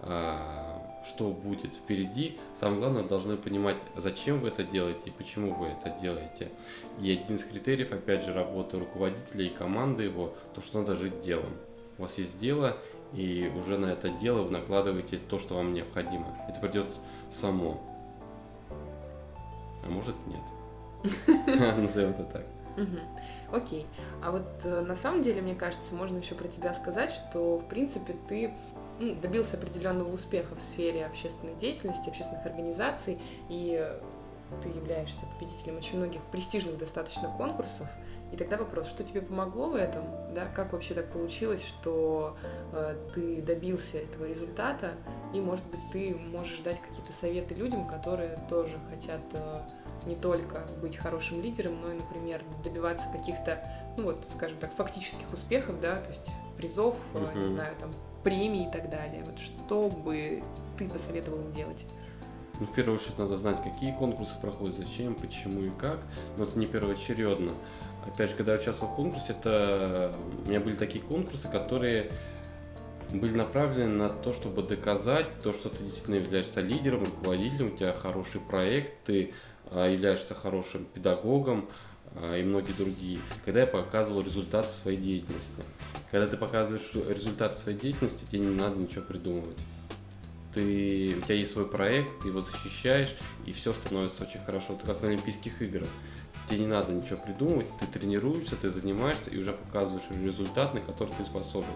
а, 0.02 0.82
что 1.06 1.30
будет 1.30 1.76
впереди. 1.76 2.40
Самое 2.60 2.80
главное, 2.80 3.04
должны 3.04 3.38
понимать, 3.38 3.78
зачем 3.96 4.40
вы 4.40 4.48
это 4.48 4.64
делаете 4.64 5.02
и 5.06 5.12
почему 5.12 5.54
вы 5.54 5.68
это 5.68 5.96
делаете. 6.02 6.52
И 7.00 7.12
один 7.12 7.36
из 7.36 7.44
критериев, 7.44 7.92
опять 7.92 8.24
же, 8.24 8.34
работы 8.34 8.80
руководителя 8.80 9.46
и 9.46 9.50
команды 9.50 10.04
его, 10.04 10.34
то, 10.54 10.62
что 10.62 10.80
надо 10.80 10.96
жить 10.96 11.22
делом. 11.22 11.54
У 11.98 12.02
вас 12.02 12.18
есть 12.18 12.40
дело, 12.40 12.78
и 13.14 13.52
уже 13.56 13.78
на 13.78 13.88
это 13.88 14.10
дело 14.10 14.42
вы 14.42 14.52
накладываете 14.52 15.18
то, 15.18 15.40
что 15.40 15.56
вам 15.56 15.74
необходимо. 15.74 16.28
Это 16.50 16.60
придет 16.60 16.96
само. 17.32 17.82
А 19.84 19.90
может 19.90 20.16
нет. 20.28 21.18
Назовем 21.78 22.12
это 22.12 22.24
так. 22.24 22.46
Окей. 23.52 23.86
А 24.22 24.32
вот 24.32 24.66
э, 24.66 24.82
на 24.82 24.96
самом 24.96 25.24
деле, 25.24 25.42
мне 25.42 25.56
кажется, 25.56 25.96
можно 25.96 26.18
еще 26.18 26.36
про 26.36 26.48
тебя 26.48 26.74
сказать, 26.74 27.12
что, 27.12 27.60
в 27.60 27.66
принципе, 27.68 28.16
ты 28.28 28.54
ну, 29.00 29.16
добился 29.16 29.58
определенного 29.58 30.12
успеха 30.12 30.56
в 30.56 30.62
сфере 30.62 31.06
общественной 31.06 31.56
деятельности, 31.56 32.10
общественных 32.10 32.46
организаций, 32.46 33.20
и 33.50 33.98
ты 34.62 34.70
являешься 34.70 35.26
победителем 35.38 35.78
очень 35.78 35.98
многих 35.98 36.22
престижных 36.32 36.78
достаточно 36.78 37.30
конкурсов. 37.38 37.88
И 38.32 38.38
тогда 38.38 38.58
вопрос, 38.58 38.88
что 38.88 39.04
тебе 39.04 39.22
помогло 39.22 39.70
в 39.70 39.76
этом, 39.76 40.04
да, 40.34 40.46
как 40.48 40.74
вообще 40.74 40.94
так 40.94 41.12
получилось, 41.12 41.64
что 41.64 42.36
э, 42.74 42.98
ты 43.14 43.42
добился 43.42 44.00
этого 44.00 44.26
результата, 44.26 44.94
и, 45.34 45.40
может 45.40 45.66
быть, 45.68 45.80
ты 45.92 46.16
можешь 46.16 46.60
дать 46.60 46.82
какие-то 46.82 47.14
советы 47.14 47.54
людям, 47.54 47.88
которые 47.88 48.38
тоже 48.50 48.78
хотят 48.90 49.22
э, 49.34 49.62
не 50.06 50.16
только 50.16 50.66
быть 50.82 50.98
хорошим 50.98 51.42
лидером, 51.42 51.80
но 51.82 51.92
и, 51.92 51.96
например, 51.96 52.44
добиваться 52.64 53.08
каких-то, 53.12 53.64
ну 53.98 54.06
вот, 54.06 54.26
скажем 54.36 54.58
так, 54.58 54.74
фактических 54.76 55.32
успехов, 55.32 55.80
да, 55.80 55.96
то 55.96 56.10
есть 56.10 56.28
призов, 56.58 56.98
uh-huh. 57.14 57.38
не 57.38 57.54
знаю, 57.54 57.76
там, 57.80 57.92
премий 58.24 58.68
и 58.68 58.72
так 58.72 58.90
далее. 58.90 59.24
Вот 59.24 59.40
что 59.40 59.88
бы 59.88 60.44
ты 60.78 60.90
посоветовал 60.90 61.40
им 61.40 61.52
делать? 61.54 61.86
Ну, 62.60 62.68
в 62.68 62.74
первую 62.74 62.98
очередь 62.98 63.18
надо 63.18 63.38
знать, 63.38 63.62
какие 63.62 63.92
конкурсы 63.92 64.40
проходят, 64.40 64.76
зачем, 64.76 65.16
почему 65.16 65.64
и 65.64 65.70
как. 65.78 66.00
Но 66.38 66.46
это 66.46 66.58
не 66.58 66.68
первоочередно. 66.68 67.52
Опять 68.06 68.30
же, 68.30 68.36
когда 68.36 68.54
я 68.54 68.60
участвовал 68.60 68.94
в 68.94 68.96
конкурсе, 68.96 69.34
это 69.34 70.16
у 70.46 70.50
меня 70.50 70.60
были 70.60 70.76
такие 70.76 71.04
конкурсы, 71.04 71.50
которые 71.50 72.12
были 73.12 73.36
направлены 73.36 73.96
на 73.96 74.10
то, 74.10 74.34
чтобы 74.34 74.64
доказать 74.64 75.28
то, 75.44 75.54
что 75.54 75.70
ты 75.70 75.84
действительно 75.84 76.16
являешься 76.16 76.62
лидером, 76.62 77.04
руководителем, 77.04 77.74
у 77.74 77.78
тебя 77.78 77.94
хороший 77.94 78.42
проект, 78.42 79.04
ты 79.06 79.34
а, 79.72 79.88
являешься 79.88 80.34
хорошим 80.34 80.86
педагогом 80.86 81.68
а, 82.16 82.38
и 82.38 82.44
многие 82.44 82.74
другие. 82.74 83.20
Когда 83.44 83.62
я 83.62 83.68
показывал 83.68 84.22
результаты 84.22 84.70
своей 84.70 84.98
деятельности. 84.98 85.64
Когда 86.12 86.28
ты 86.28 86.38
показываешь 86.38 86.92
результаты 86.94 87.58
своей 87.58 87.78
деятельности, 87.78 88.26
тебе 88.30 88.42
не 88.42 88.56
надо 88.56 88.80
ничего 88.80 89.04
придумывать. 89.04 89.58
Ты, 90.56 91.18
у 91.18 91.22
тебя 91.22 91.36
есть 91.36 91.52
свой 91.52 91.68
проект, 91.68 92.22
ты 92.22 92.30
его 92.30 92.42
защищаешь, 92.42 93.16
и 93.46 93.52
все 93.52 93.74
становится 93.74 94.24
очень 94.24 94.40
хорошо. 94.44 94.74
Это 94.74 94.88
как 94.88 95.02
на 95.02 95.10
Олимпийских 95.10 95.62
играх 95.62 95.88
тебе 96.50 96.60
не 96.60 96.68
надо 96.68 96.92
ничего 96.92 97.18
придумывать, 97.18 97.68
ты 97.80 97.88
тренируешься, 97.88 98.56
ты 98.56 98.70
занимаешься 98.70 99.30
и 99.32 99.38
уже 99.38 99.54
показываешь 99.54 100.04
результат, 100.24 100.74
на 100.74 100.80
который 100.80 101.14
ты 101.16 101.26
способен. 101.26 101.68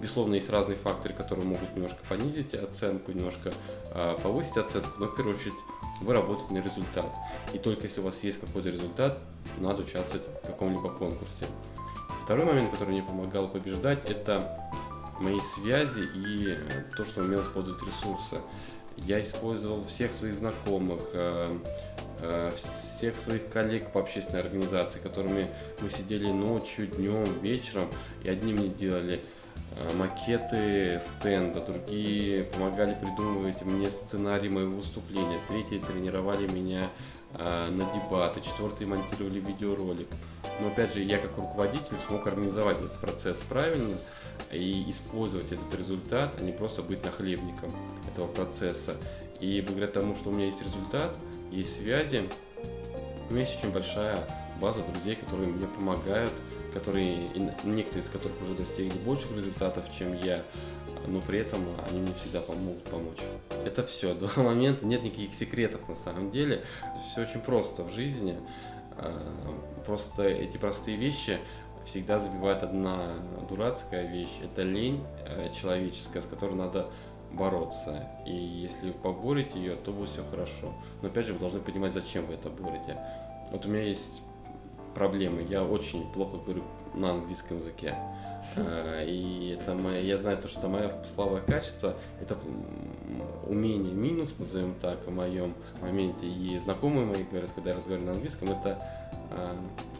Безусловно, 0.00 0.34
есть 0.34 0.50
разные 0.50 0.76
факторы, 0.76 1.14
которые 1.14 1.46
могут 1.46 1.74
немножко 1.74 1.98
понизить 2.08 2.54
оценку, 2.54 3.12
немножко 3.12 3.52
э, 3.90 4.16
повысить 4.22 4.56
оценку, 4.56 4.90
но 4.98 5.06
в 5.06 5.14
первую 5.14 5.36
очередь 5.36 5.54
вы 6.00 6.12
работаете 6.12 6.54
на 6.54 6.58
результат. 6.58 7.14
И 7.52 7.58
только 7.58 7.84
если 7.84 8.00
у 8.00 8.04
вас 8.04 8.16
есть 8.22 8.40
какой-то 8.40 8.70
результат, 8.70 9.18
надо 9.58 9.82
участвовать 9.82 10.26
в 10.42 10.46
каком-либо 10.46 10.90
конкурсе. 10.90 11.46
Второй 12.24 12.46
момент, 12.46 12.70
который 12.70 12.90
мне 12.90 13.02
помогал 13.02 13.48
побеждать, 13.48 14.10
это 14.10 14.58
мои 15.20 15.40
связи 15.54 16.08
и 16.14 16.56
то, 16.96 17.04
что 17.04 17.22
умел 17.22 17.42
использовать 17.42 17.82
ресурсы. 17.82 18.36
Я 18.96 19.20
использовал 19.20 19.84
всех 19.84 20.12
своих 20.12 20.34
знакомых, 20.34 21.00
э, 21.12 21.58
э, 22.20 22.52
всех 22.96 23.18
своих 23.18 23.48
коллег 23.48 23.92
по 23.92 24.00
общественной 24.00 24.40
организации, 24.40 24.98
которыми 24.98 25.50
мы 25.80 25.90
сидели 25.90 26.30
ночью, 26.30 26.86
днем, 26.86 27.24
вечером, 27.40 27.88
и 28.22 28.30
одни 28.30 28.52
мне 28.52 28.68
делали 28.68 29.24
э, 29.76 29.96
макеты 29.96 31.00
стенда, 31.00 31.60
другие 31.60 32.44
помогали 32.44 32.94
придумывать 32.94 33.62
мне 33.62 33.90
сценарий 33.90 34.48
моего 34.48 34.76
выступления, 34.76 35.40
третьи 35.48 35.80
тренировали 35.80 36.46
меня 36.46 36.88
э, 37.32 37.68
на 37.70 37.84
дебаты, 37.92 38.40
четвертые 38.40 38.86
монтировали 38.86 39.40
видеоролик. 39.40 40.08
Но 40.60 40.68
опять 40.68 40.94
же, 40.94 41.02
я 41.02 41.18
как 41.18 41.36
руководитель 41.36 41.98
смог 42.06 42.26
организовать 42.28 42.78
этот 42.78 42.96
процесс 43.00 43.38
правильно 43.48 43.96
и 44.52 44.88
использовать 44.90 45.50
этот 45.52 45.74
результат, 45.78 46.36
а 46.38 46.42
не 46.42 46.52
просто 46.52 46.82
быть 46.82 47.04
нахлебником 47.04 47.72
этого 48.12 48.26
процесса. 48.26 48.96
И 49.40 49.60
благодаря 49.60 49.88
тому, 49.88 50.14
что 50.14 50.30
у 50.30 50.32
меня 50.32 50.46
есть 50.46 50.62
результат, 50.62 51.14
есть 51.50 51.76
связи, 51.76 52.28
у 53.28 53.32
меня 53.32 53.44
есть 53.44 53.58
очень 53.58 53.72
большая 53.72 54.18
база 54.60 54.82
друзей, 54.82 55.16
которые 55.16 55.48
мне 55.48 55.66
помогают, 55.66 56.32
которые, 56.72 57.28
некоторые 57.64 58.04
из 58.04 58.08
которых 58.08 58.40
уже 58.42 58.54
достигли 58.54 58.98
больших 58.98 59.30
результатов, 59.32 59.84
чем 59.96 60.16
я, 60.20 60.44
но 61.06 61.20
при 61.20 61.38
этом 61.38 61.60
они 61.88 62.00
мне 62.00 62.14
всегда 62.14 62.40
помогут 62.40 62.84
помочь. 62.84 63.18
Это 63.64 63.84
все. 63.84 64.14
До 64.14 64.28
момента 64.40 64.86
нет 64.86 65.02
никаких 65.02 65.34
секретов 65.34 65.88
на 65.88 65.96
самом 65.96 66.30
деле. 66.30 66.64
Все 67.10 67.22
очень 67.22 67.40
просто 67.40 67.82
в 67.82 67.92
жизни. 67.92 68.36
А, 68.96 69.60
просто 69.86 70.24
эти 70.24 70.56
простые 70.56 70.96
вещи 70.96 71.38
всегда 71.84 72.18
забивает 72.18 72.62
одна 72.62 73.12
дурацкая 73.48 74.06
вещь. 74.06 74.40
Это 74.42 74.62
лень 74.62 75.04
э, 75.26 75.50
человеческая, 75.52 76.22
с 76.22 76.26
которой 76.26 76.54
надо 76.54 76.90
бороться. 77.32 78.08
И 78.26 78.34
если 78.34 78.92
поборете 78.92 79.58
ее, 79.58 79.76
то 79.76 79.92
будет 79.92 80.10
все 80.10 80.24
хорошо. 80.24 80.72
Но 81.02 81.08
опять 81.08 81.26
же, 81.26 81.34
вы 81.34 81.40
должны 81.40 81.60
понимать, 81.60 81.92
зачем 81.92 82.26
вы 82.26 82.34
это 82.34 82.48
борете. 82.48 82.98
Вот 83.50 83.66
у 83.66 83.68
меня 83.68 83.82
есть 83.82 84.22
проблемы. 84.94 85.42
Я 85.42 85.64
очень 85.64 86.10
плохо 86.12 86.38
говорю 86.38 86.64
на 86.94 87.10
английском 87.10 87.58
языке. 87.58 87.94
Э, 88.56 89.02
и 89.06 89.56
это 89.58 89.74
моя, 89.74 90.00
я 90.00 90.18
знаю 90.18 90.36
то, 90.36 90.48
что 90.48 90.68
мое 90.68 90.90
слабое 91.14 91.40
качество, 91.40 91.94
это 92.20 92.36
умение 93.46 93.94
минус, 93.94 94.34
назовем 94.38 94.74
так, 94.74 95.06
в 95.06 95.10
моем 95.10 95.54
моменте. 95.80 96.26
И 96.26 96.58
знакомые 96.58 97.06
мои 97.06 97.24
говорят, 97.24 97.50
когда 97.54 97.70
я 97.70 97.76
разговариваю 97.76 98.08
на 98.10 98.12
английском, 98.12 98.50
это 98.50 98.78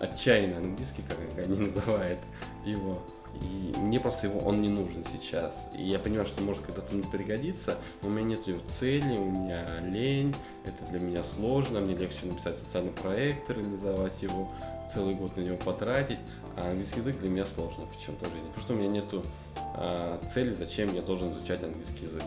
отчаянный 0.00 0.58
английский, 0.58 1.02
как 1.08 1.18
они 1.38 1.58
называют 1.66 2.18
его. 2.64 3.02
И 3.42 3.74
мне 3.78 3.98
просто 3.98 4.28
его 4.28 4.38
он 4.40 4.62
не 4.62 4.68
нужен 4.68 5.04
сейчас. 5.04 5.68
И 5.76 5.82
я 5.82 5.98
понимаю, 5.98 6.26
что 6.26 6.42
может 6.42 6.64
когда-то 6.64 6.94
мне 6.94 7.04
пригодится, 7.04 7.76
но 8.02 8.08
у 8.08 8.12
меня 8.12 8.37
нет 8.37 8.46
его 8.46 8.60
цели, 8.68 9.16
у 9.16 9.24
меня 9.24 9.80
лень, 9.80 10.34
это 10.64 10.84
для 10.90 11.00
меня 11.00 11.22
сложно, 11.22 11.80
мне 11.80 11.96
легче 11.96 12.26
написать 12.26 12.56
социальный 12.56 12.92
проект, 12.92 13.50
реализовать 13.50 14.22
его, 14.22 14.50
целый 14.92 15.14
год 15.14 15.37
на 15.37 15.40
него 15.40 15.56
потратить. 15.56 16.18
А 16.56 16.70
английский 16.70 17.00
язык 17.00 17.18
для 17.18 17.28
меня 17.28 17.44
сложно 17.44 17.87
почему-то 17.87 18.26
в 18.26 18.32
жизни, 18.32 18.46
потому 18.46 18.62
что 18.62 18.74
у 18.74 18.76
меня 18.76 18.88
нету 18.88 19.24
а, 19.76 20.20
цели, 20.32 20.52
зачем 20.52 20.94
я 20.94 21.02
должен 21.02 21.32
изучать 21.32 21.64
английский 21.64 22.04
язык. 22.04 22.22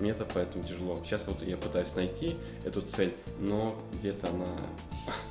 Мне 0.00 0.10
это 0.10 0.26
поэтому 0.26 0.64
тяжело. 0.64 0.98
Сейчас 1.04 1.26
вот 1.26 1.42
я 1.42 1.56
пытаюсь 1.56 1.94
найти 1.94 2.36
эту 2.64 2.82
цель, 2.82 3.14
но 3.38 3.74
где-то 3.94 4.28
она 4.28 4.46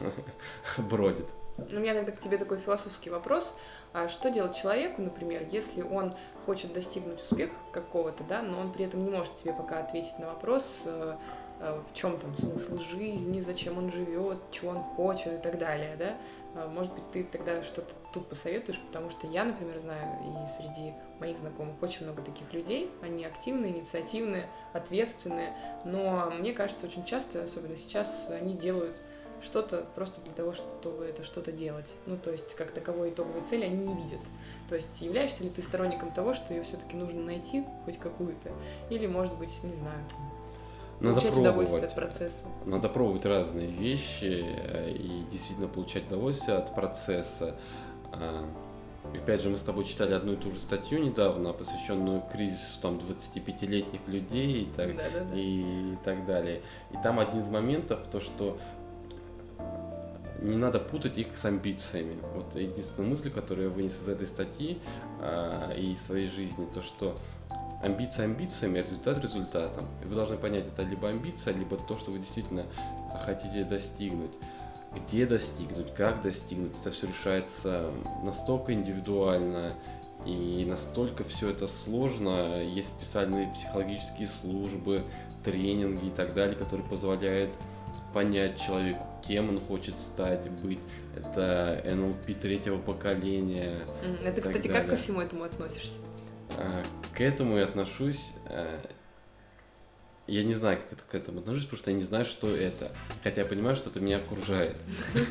бродит. 0.77 1.27
У 1.57 1.75
меня 1.75 1.93
тогда 1.93 2.11
к 2.11 2.19
тебе 2.19 2.37
такой 2.37 2.59
философский 2.59 3.09
вопрос. 3.09 3.55
А 3.93 4.09
что 4.09 4.31
делать 4.31 4.55
человеку, 4.55 5.01
например, 5.01 5.45
если 5.51 5.81
он 5.81 6.13
хочет 6.45 6.73
достигнуть 6.73 7.21
успеха 7.21 7.53
какого-то, 7.71 8.23
да, 8.23 8.41
но 8.41 8.59
он 8.59 8.71
при 8.71 8.85
этом 8.85 9.03
не 9.03 9.09
может 9.09 9.37
себе 9.37 9.53
пока 9.53 9.79
ответить 9.79 10.17
на 10.17 10.27
вопрос, 10.27 10.83
э, 10.85 11.17
э, 11.59 11.81
в 11.91 11.93
чем 11.93 12.17
там 12.19 12.35
смысл 12.35 12.79
жизни, 12.79 13.41
зачем 13.41 13.77
он 13.77 13.91
живет, 13.91 14.37
чего 14.51 14.71
он 14.71 14.79
хочет 14.79 15.33
и 15.33 15.37
так 15.37 15.57
далее, 15.57 15.95
да? 15.97 16.17
А, 16.55 16.67
может 16.67 16.93
быть, 16.93 17.09
ты 17.11 17.23
тогда 17.23 17.63
что-то 17.63 17.93
тут 18.13 18.27
посоветуешь, 18.27 18.79
потому 18.79 19.09
что 19.11 19.27
я, 19.27 19.43
например, 19.43 19.79
знаю, 19.79 20.17
и 20.23 20.61
среди 20.61 20.93
моих 21.19 21.37
знакомых 21.37 21.81
очень 21.81 22.05
много 22.05 22.21
таких 22.21 22.51
людей, 22.53 22.91
они 23.01 23.25
активные, 23.25 23.71
инициативные, 23.71 24.47
ответственные, 24.73 25.53
но 25.85 26.31
мне 26.31 26.53
кажется, 26.53 26.85
очень 26.85 27.05
часто, 27.05 27.43
особенно 27.43 27.77
сейчас, 27.77 28.29
они 28.29 28.53
делают 28.53 29.01
что-то 29.43 29.85
просто 29.95 30.21
для 30.21 30.33
того, 30.33 30.53
чтобы 30.53 31.05
это 31.05 31.23
что-то 31.23 31.51
делать. 31.51 31.91
Ну, 32.05 32.17
то 32.17 32.31
есть, 32.31 32.55
как 32.55 32.71
таковой 32.71 33.09
итоговой 33.09 33.41
цели 33.49 33.65
они 33.65 33.77
не 33.87 33.93
видят. 33.93 34.19
То 34.69 34.75
есть, 34.75 34.89
являешься 35.01 35.43
ли 35.43 35.49
ты 35.49 35.61
сторонником 35.61 36.11
того, 36.11 36.33
что 36.33 36.53
ее 36.53 36.63
все-таки 36.63 36.95
нужно 36.95 37.21
найти, 37.21 37.63
хоть 37.85 37.97
какую-то, 37.97 38.51
или, 38.89 39.07
может 39.07 39.33
быть, 39.35 39.51
не 39.63 39.75
знаю, 39.75 39.99
надо 40.99 41.15
получать 41.15 41.31
пробовать. 41.31 41.69
удовольствие 41.69 41.85
от 41.87 41.95
процесса. 41.95 42.45
Надо 42.65 42.89
пробовать 42.89 43.25
разные 43.25 43.67
вещи 43.67 44.45
э, 44.45 44.91
и 44.91 45.25
действительно 45.31 45.67
получать 45.67 46.05
удовольствие 46.07 46.57
от 46.57 46.75
процесса. 46.75 47.55
А, 48.13 48.45
Опять 49.15 49.41
же, 49.41 49.49
мы 49.49 49.57
с 49.57 49.61
тобой 49.61 49.83
читали 49.83 50.13
одну 50.13 50.33
и 50.33 50.35
ту 50.35 50.51
же 50.51 50.59
статью 50.59 50.99
недавно, 50.99 51.53
посвященную 51.53 52.21
кризису 52.31 52.79
там 52.81 52.97
25-летних 52.99 54.07
людей 54.07 54.63
и 54.63 54.65
так, 54.65 54.95
Да, 54.95 55.03
да, 55.11 55.23
да. 55.25 55.35
и 55.35 55.95
так 56.05 56.25
далее. 56.25 56.61
И 56.91 56.97
там 57.01 57.19
один 57.19 57.41
из 57.41 57.49
моментов, 57.49 57.99
то 58.11 58.19
что 58.19 58.57
не 60.41 60.57
надо 60.57 60.79
путать 60.79 61.17
их 61.17 61.37
с 61.37 61.45
амбициями. 61.45 62.17
Вот 62.33 62.55
единственная 62.55 63.09
мысль, 63.09 63.29
которую 63.29 63.69
я 63.69 63.73
вынес 63.73 63.93
из 64.01 64.07
этой 64.07 64.25
статьи 64.25 64.79
а, 65.19 65.71
и 65.73 65.93
из 65.93 66.01
своей 66.01 66.29
жизни, 66.29 66.67
то 66.73 66.81
что 66.81 67.15
амбиция 67.83 68.25
амбициями, 68.25 68.79
а 68.79 68.83
результат 68.83 69.19
результатом. 69.23 69.85
И 70.03 70.07
вы 70.07 70.15
должны 70.15 70.37
понять, 70.37 70.65
это 70.67 70.83
либо 70.83 71.09
амбиция, 71.09 71.53
либо 71.53 71.77
то, 71.77 71.97
что 71.97 72.11
вы 72.11 72.19
действительно 72.19 72.65
хотите 73.25 73.63
достигнуть. 73.63 74.31
Где 74.95 75.25
достигнуть, 75.25 75.93
как 75.93 76.21
достигнуть, 76.21 76.73
это 76.81 76.91
все 76.91 77.07
решается 77.07 77.91
настолько 78.23 78.73
индивидуально 78.73 79.71
и 80.25 80.65
настолько 80.69 81.23
все 81.23 81.49
это 81.49 81.67
сложно. 81.67 82.61
Есть 82.61 82.89
специальные 82.89 83.51
психологические 83.53 84.27
службы, 84.27 85.01
тренинги 85.43 86.07
и 86.07 86.11
так 86.11 86.33
далее, 86.33 86.55
которые 86.55 86.85
позволяют 86.87 87.55
понять 88.13 88.59
человеку, 88.59 89.05
кем 89.31 89.47
он 89.47 89.61
хочет 89.61 89.95
стать, 89.97 90.49
быть. 90.61 90.79
Это 91.15 91.81
НЛП 91.85 92.37
третьего 92.37 92.77
поколения. 92.77 93.77
Это, 94.25 94.41
кстати, 94.41 94.67
как 94.67 94.81
ко 94.81 94.87
далее. 94.87 94.97
всему 94.97 95.21
этому 95.21 95.45
относишься? 95.45 95.93
А, 96.57 96.83
К 97.15 97.21
этому 97.21 97.57
я 97.57 97.63
отношусь. 97.63 98.33
э, 98.49 98.79
Я 100.27 100.43
не 100.43 100.53
знаю, 100.53 100.79
как 100.79 100.99
это 100.99 101.03
к 101.09 101.15
этому 101.15 101.39
отношусь, 101.39 101.63
потому 101.63 101.79
что 101.79 101.91
я 101.91 101.97
не 101.97 102.03
знаю, 102.03 102.25
что 102.25 102.49
это. 102.53 102.91
Хотя 103.23 103.41
я 103.41 103.47
понимаю, 103.47 103.77
что 103.77 103.89
это 103.89 104.01
меня 104.01 104.17
окружает. 104.17 104.75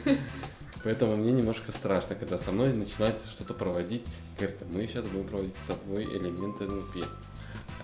Поэтому 0.83 1.17
мне 1.17 1.33
немножко 1.33 1.71
страшно, 1.71 2.15
когда 2.17 2.39
со 2.39 2.53
мной 2.53 2.73
начинают 2.73 3.21
что-то 3.31 3.53
проводить. 3.53 4.03
Говорят, 4.39 4.61
мы 4.73 4.87
сейчас 4.87 5.07
будем 5.07 5.29
проводить 5.29 5.55
с 5.63 5.67
собой 5.67 6.05
элементы 6.05 6.65
НЛП. 6.65 7.07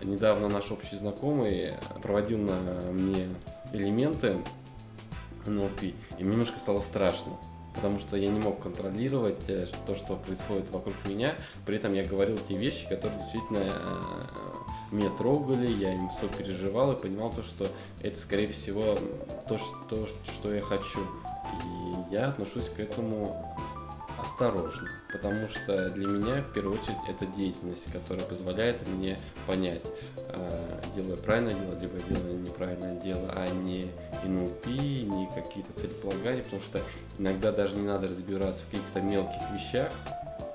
Недавно 0.03 0.49
наш 0.49 0.71
общий 0.71 0.97
знакомый 0.97 1.75
проводил 2.03 2.39
на 2.39 2.55
мне 2.93 3.29
элементы 3.75 4.37
НЛП, 5.51 5.83
и 5.83 5.95
мне 6.19 6.33
немножко 6.33 6.59
стало 6.59 6.81
страшно. 6.81 7.33
Потому 7.75 8.01
что 8.01 8.17
я 8.17 8.31
не 8.31 8.41
мог 8.41 8.63
контролировать 8.63 9.49
э, 9.49 9.67
то, 9.87 9.95
что 9.95 10.17
происходит 10.17 10.71
вокруг 10.71 10.95
меня. 11.05 11.35
При 11.67 11.77
этом 11.77 11.93
я 11.93 12.05
говорил 12.05 12.39
те 12.49 12.57
вещи, 12.57 12.89
которые 12.89 13.19
действительно 13.19 13.65
э, 13.69 14.47
меня 14.93 15.11
трогали, 15.11 15.71
я 15.71 15.93
им 15.93 16.09
все 16.09 16.29
переживал 16.29 16.93
и 16.93 17.01
понимал 17.01 17.31
то, 17.31 17.43
что 17.43 17.67
это, 18.01 18.19
скорее 18.19 18.49
всего, 18.49 18.97
то, 19.49 19.59
что, 19.59 20.09
что 20.25 20.55
я 20.55 20.63
хочу. 20.63 21.01
И 21.01 22.15
я 22.15 22.29
отношусь 22.29 22.69
к 22.71 22.81
этому 22.81 23.56
осторожно, 24.19 24.89
потому 25.13 25.49
что 25.49 25.91
для 25.91 26.07
меня, 26.07 26.43
в 26.43 26.53
первую 26.53 26.79
очередь, 26.79 26.97
это 27.09 27.27
деятельность, 27.27 27.91
которая 27.93 28.25
позволяет 28.25 28.87
мне 28.87 29.19
понять, 29.47 29.83
э, 30.17 30.81
делаю 30.95 31.17
правильное 31.19 31.55
дело, 31.55 31.79
либо 31.79 31.99
делаю 32.09 32.41
неправильное 32.41 33.01
дело, 33.01 33.31
а 33.35 33.49
не 33.49 33.91
НЛП, 34.25 34.67
не 34.67 35.29
какие-то 35.35 35.73
целеполагания, 35.73 36.43
потому 36.43 36.63
что 36.63 36.81
иногда 37.19 37.53
даже 37.53 37.77
не 37.77 37.87
надо 37.87 38.09
разбираться 38.09 38.65
в 38.65 38.71
каких-то 38.71 39.01
мелких 39.01 39.43
вещах. 39.53 39.91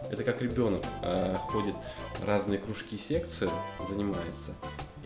Это 0.10 0.24
как 0.24 0.41
ребенок 0.41 0.84
э, 1.04 1.36
ходит 1.39 1.76
разные 2.24 2.60
кружки, 2.60 2.97
секции, 2.97 3.50
занимается, 3.89 4.52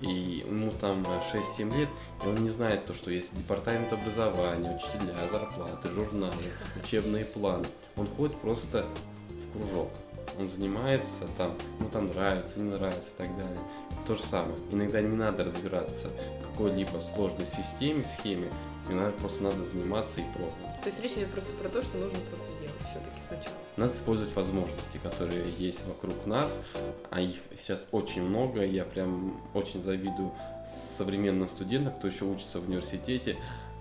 и 0.02 0.44
ему 0.46 0.72
там 0.72 1.06
э, 1.08 1.38
6-7 1.58 1.78
лет, 1.78 1.90
и 2.24 2.28
он 2.28 2.36
не 2.36 2.50
знает 2.50 2.86
то, 2.86 2.94
что 2.94 3.12
есть 3.12 3.36
департамент 3.36 3.92
образования, 3.94 4.76
учителя, 4.76 5.16
зарплаты, 5.32 5.90
журналы, 5.90 6.34
учебные 6.82 7.26
планы. 7.26 7.66
Он 7.96 8.08
ходит 8.08 8.40
просто 8.42 8.86
в 9.30 9.58
кружок. 9.58 9.90
Он 10.38 10.48
занимается 10.48 11.28
там, 11.38 11.52
ему 11.80 11.90
там 11.90 12.08
нравится, 12.10 12.60
не 12.60 12.72
нравится 12.72 13.10
и 13.14 13.18
так 13.18 13.38
далее. 13.38 13.60
То 14.06 14.16
же 14.16 14.24
самое. 14.24 14.58
Иногда 14.70 15.02
не 15.02 15.16
надо 15.16 15.46
разбираться 15.46 16.10
в 16.10 16.52
какой-либо 16.52 17.00
сложной 17.00 17.46
системе, 17.46 18.04
схеме. 18.04 18.52
Иногда 18.90 19.12
просто 19.12 19.44
надо 19.44 19.64
заниматься 19.64 20.20
и 20.20 20.24
пробовать. 20.34 20.82
То 20.84 20.90
есть 20.90 21.02
речь 21.02 21.14
идет 21.14 21.32
просто 21.32 21.52
про 21.56 21.70
то, 21.70 21.82
что 21.82 21.98
нужно 21.98 22.20
просто 22.30 22.48
делать 22.62 22.82
все-таки 22.92 23.20
сначала. 23.28 23.65
Надо 23.78 23.92
использовать 23.94 24.34
возможности, 24.36 24.98
которые 24.98 25.46
есть 25.58 25.86
вокруг 25.86 26.26
нас, 26.26 26.56
а 27.10 27.20
их 27.20 27.36
сейчас 27.58 27.86
очень 27.92 28.24
много. 28.24 28.66
Я 28.66 28.86
прям 28.86 29.42
очень 29.54 29.82
завидую 29.82 30.32
современным 30.98 31.48
студентам, 31.50 31.94
кто 31.94 32.08
еще 32.08 32.24
учится 32.24 32.62
в 32.62 32.70
университете, 32.70 33.36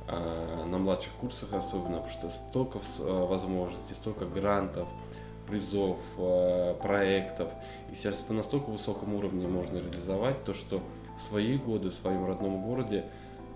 а, 0.09 0.67
на 0.67 0.79
младших 0.79 1.13
курсах 1.13 1.53
особенно, 1.53 1.99
потому 2.01 2.11
что 2.11 2.29
столько 2.31 2.81
а, 2.99 3.27
возможностей, 3.27 3.95
столько 3.95 4.27
грантов, 4.27 4.89
призов, 5.47 5.99
а, 6.19 6.75
проектов. 6.75 7.53
И 7.93 7.95
сейчас 7.95 8.23
это 8.25 8.33
на 8.33 8.39
настолько 8.39 8.71
высоком 8.71 9.15
уровне 9.15 9.47
можно 9.47 9.79
реализовать, 9.79 10.43
то 10.45 10.55
что 10.55 10.83
в 11.17 11.21
свои 11.21 11.57
годы 11.57 11.91
в 11.91 11.95
своем 11.95 12.27
родном 12.27 12.63
городе 12.63 13.05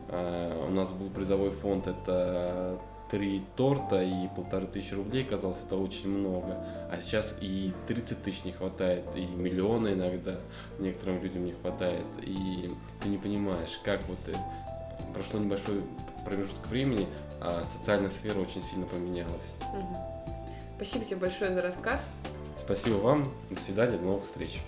а, 0.08 0.68
у 0.68 0.70
нас 0.70 0.90
был 0.90 1.10
призовой 1.10 1.50
фонд, 1.50 1.88
это 1.88 2.78
три 3.10 3.42
торта 3.56 4.02
и 4.02 4.28
полторы 4.36 4.66
тысячи 4.66 4.94
рублей, 4.94 5.24
казалось, 5.24 5.58
это 5.64 5.76
очень 5.76 6.08
много. 6.08 6.64
А 6.90 6.98
сейчас 7.00 7.34
и 7.40 7.72
30 7.86 8.22
тысяч 8.22 8.44
не 8.44 8.52
хватает, 8.52 9.04
и 9.14 9.26
миллиона 9.26 9.92
иногда 9.92 10.38
некоторым 10.78 11.22
людям 11.22 11.44
не 11.44 11.52
хватает. 11.52 12.06
И 12.22 12.70
ты 13.02 13.08
не 13.08 13.18
понимаешь, 13.18 13.80
как 13.84 14.02
вот 14.08 14.18
э, 14.28 14.34
прошло 15.14 15.40
небольшой 15.40 15.82
промежуток 16.24 16.66
времени, 16.68 17.06
а 17.40 17.62
социальная 17.64 18.10
сфера 18.10 18.38
очень 18.40 18.62
сильно 18.62 18.86
поменялась. 18.86 19.54
Спасибо 20.76 21.04
тебе 21.04 21.16
большое 21.16 21.52
за 21.52 21.62
рассказ. 21.62 22.00
Спасибо 22.58 22.96
вам, 22.96 23.32
до 23.50 23.60
свидания, 23.60 23.96
до 23.96 24.04
новых 24.04 24.24
встреч. 24.24 24.60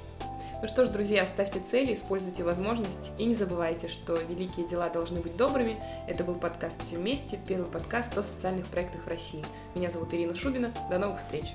Ну 0.62 0.68
что 0.68 0.84
ж, 0.84 0.90
друзья, 0.90 1.24
ставьте 1.24 1.58
цели, 1.70 1.94
используйте 1.94 2.42
возможности 2.42 3.10
и 3.16 3.24
не 3.24 3.34
забывайте, 3.34 3.88
что 3.88 4.14
великие 4.16 4.68
дела 4.68 4.90
должны 4.90 5.20
быть 5.20 5.34
добрыми. 5.34 5.82
Это 6.06 6.22
был 6.22 6.34
подкаст 6.34 6.76
«Все 6.86 6.98
вместе», 6.98 7.40
первый 7.48 7.70
подкаст 7.70 8.16
о 8.18 8.22
социальных 8.22 8.66
проектах 8.66 9.02
в 9.04 9.08
России. 9.08 9.42
Меня 9.74 9.90
зовут 9.90 10.12
Ирина 10.12 10.34
Шубина. 10.34 10.70
До 10.90 10.98
новых 10.98 11.20
встреч! 11.20 11.46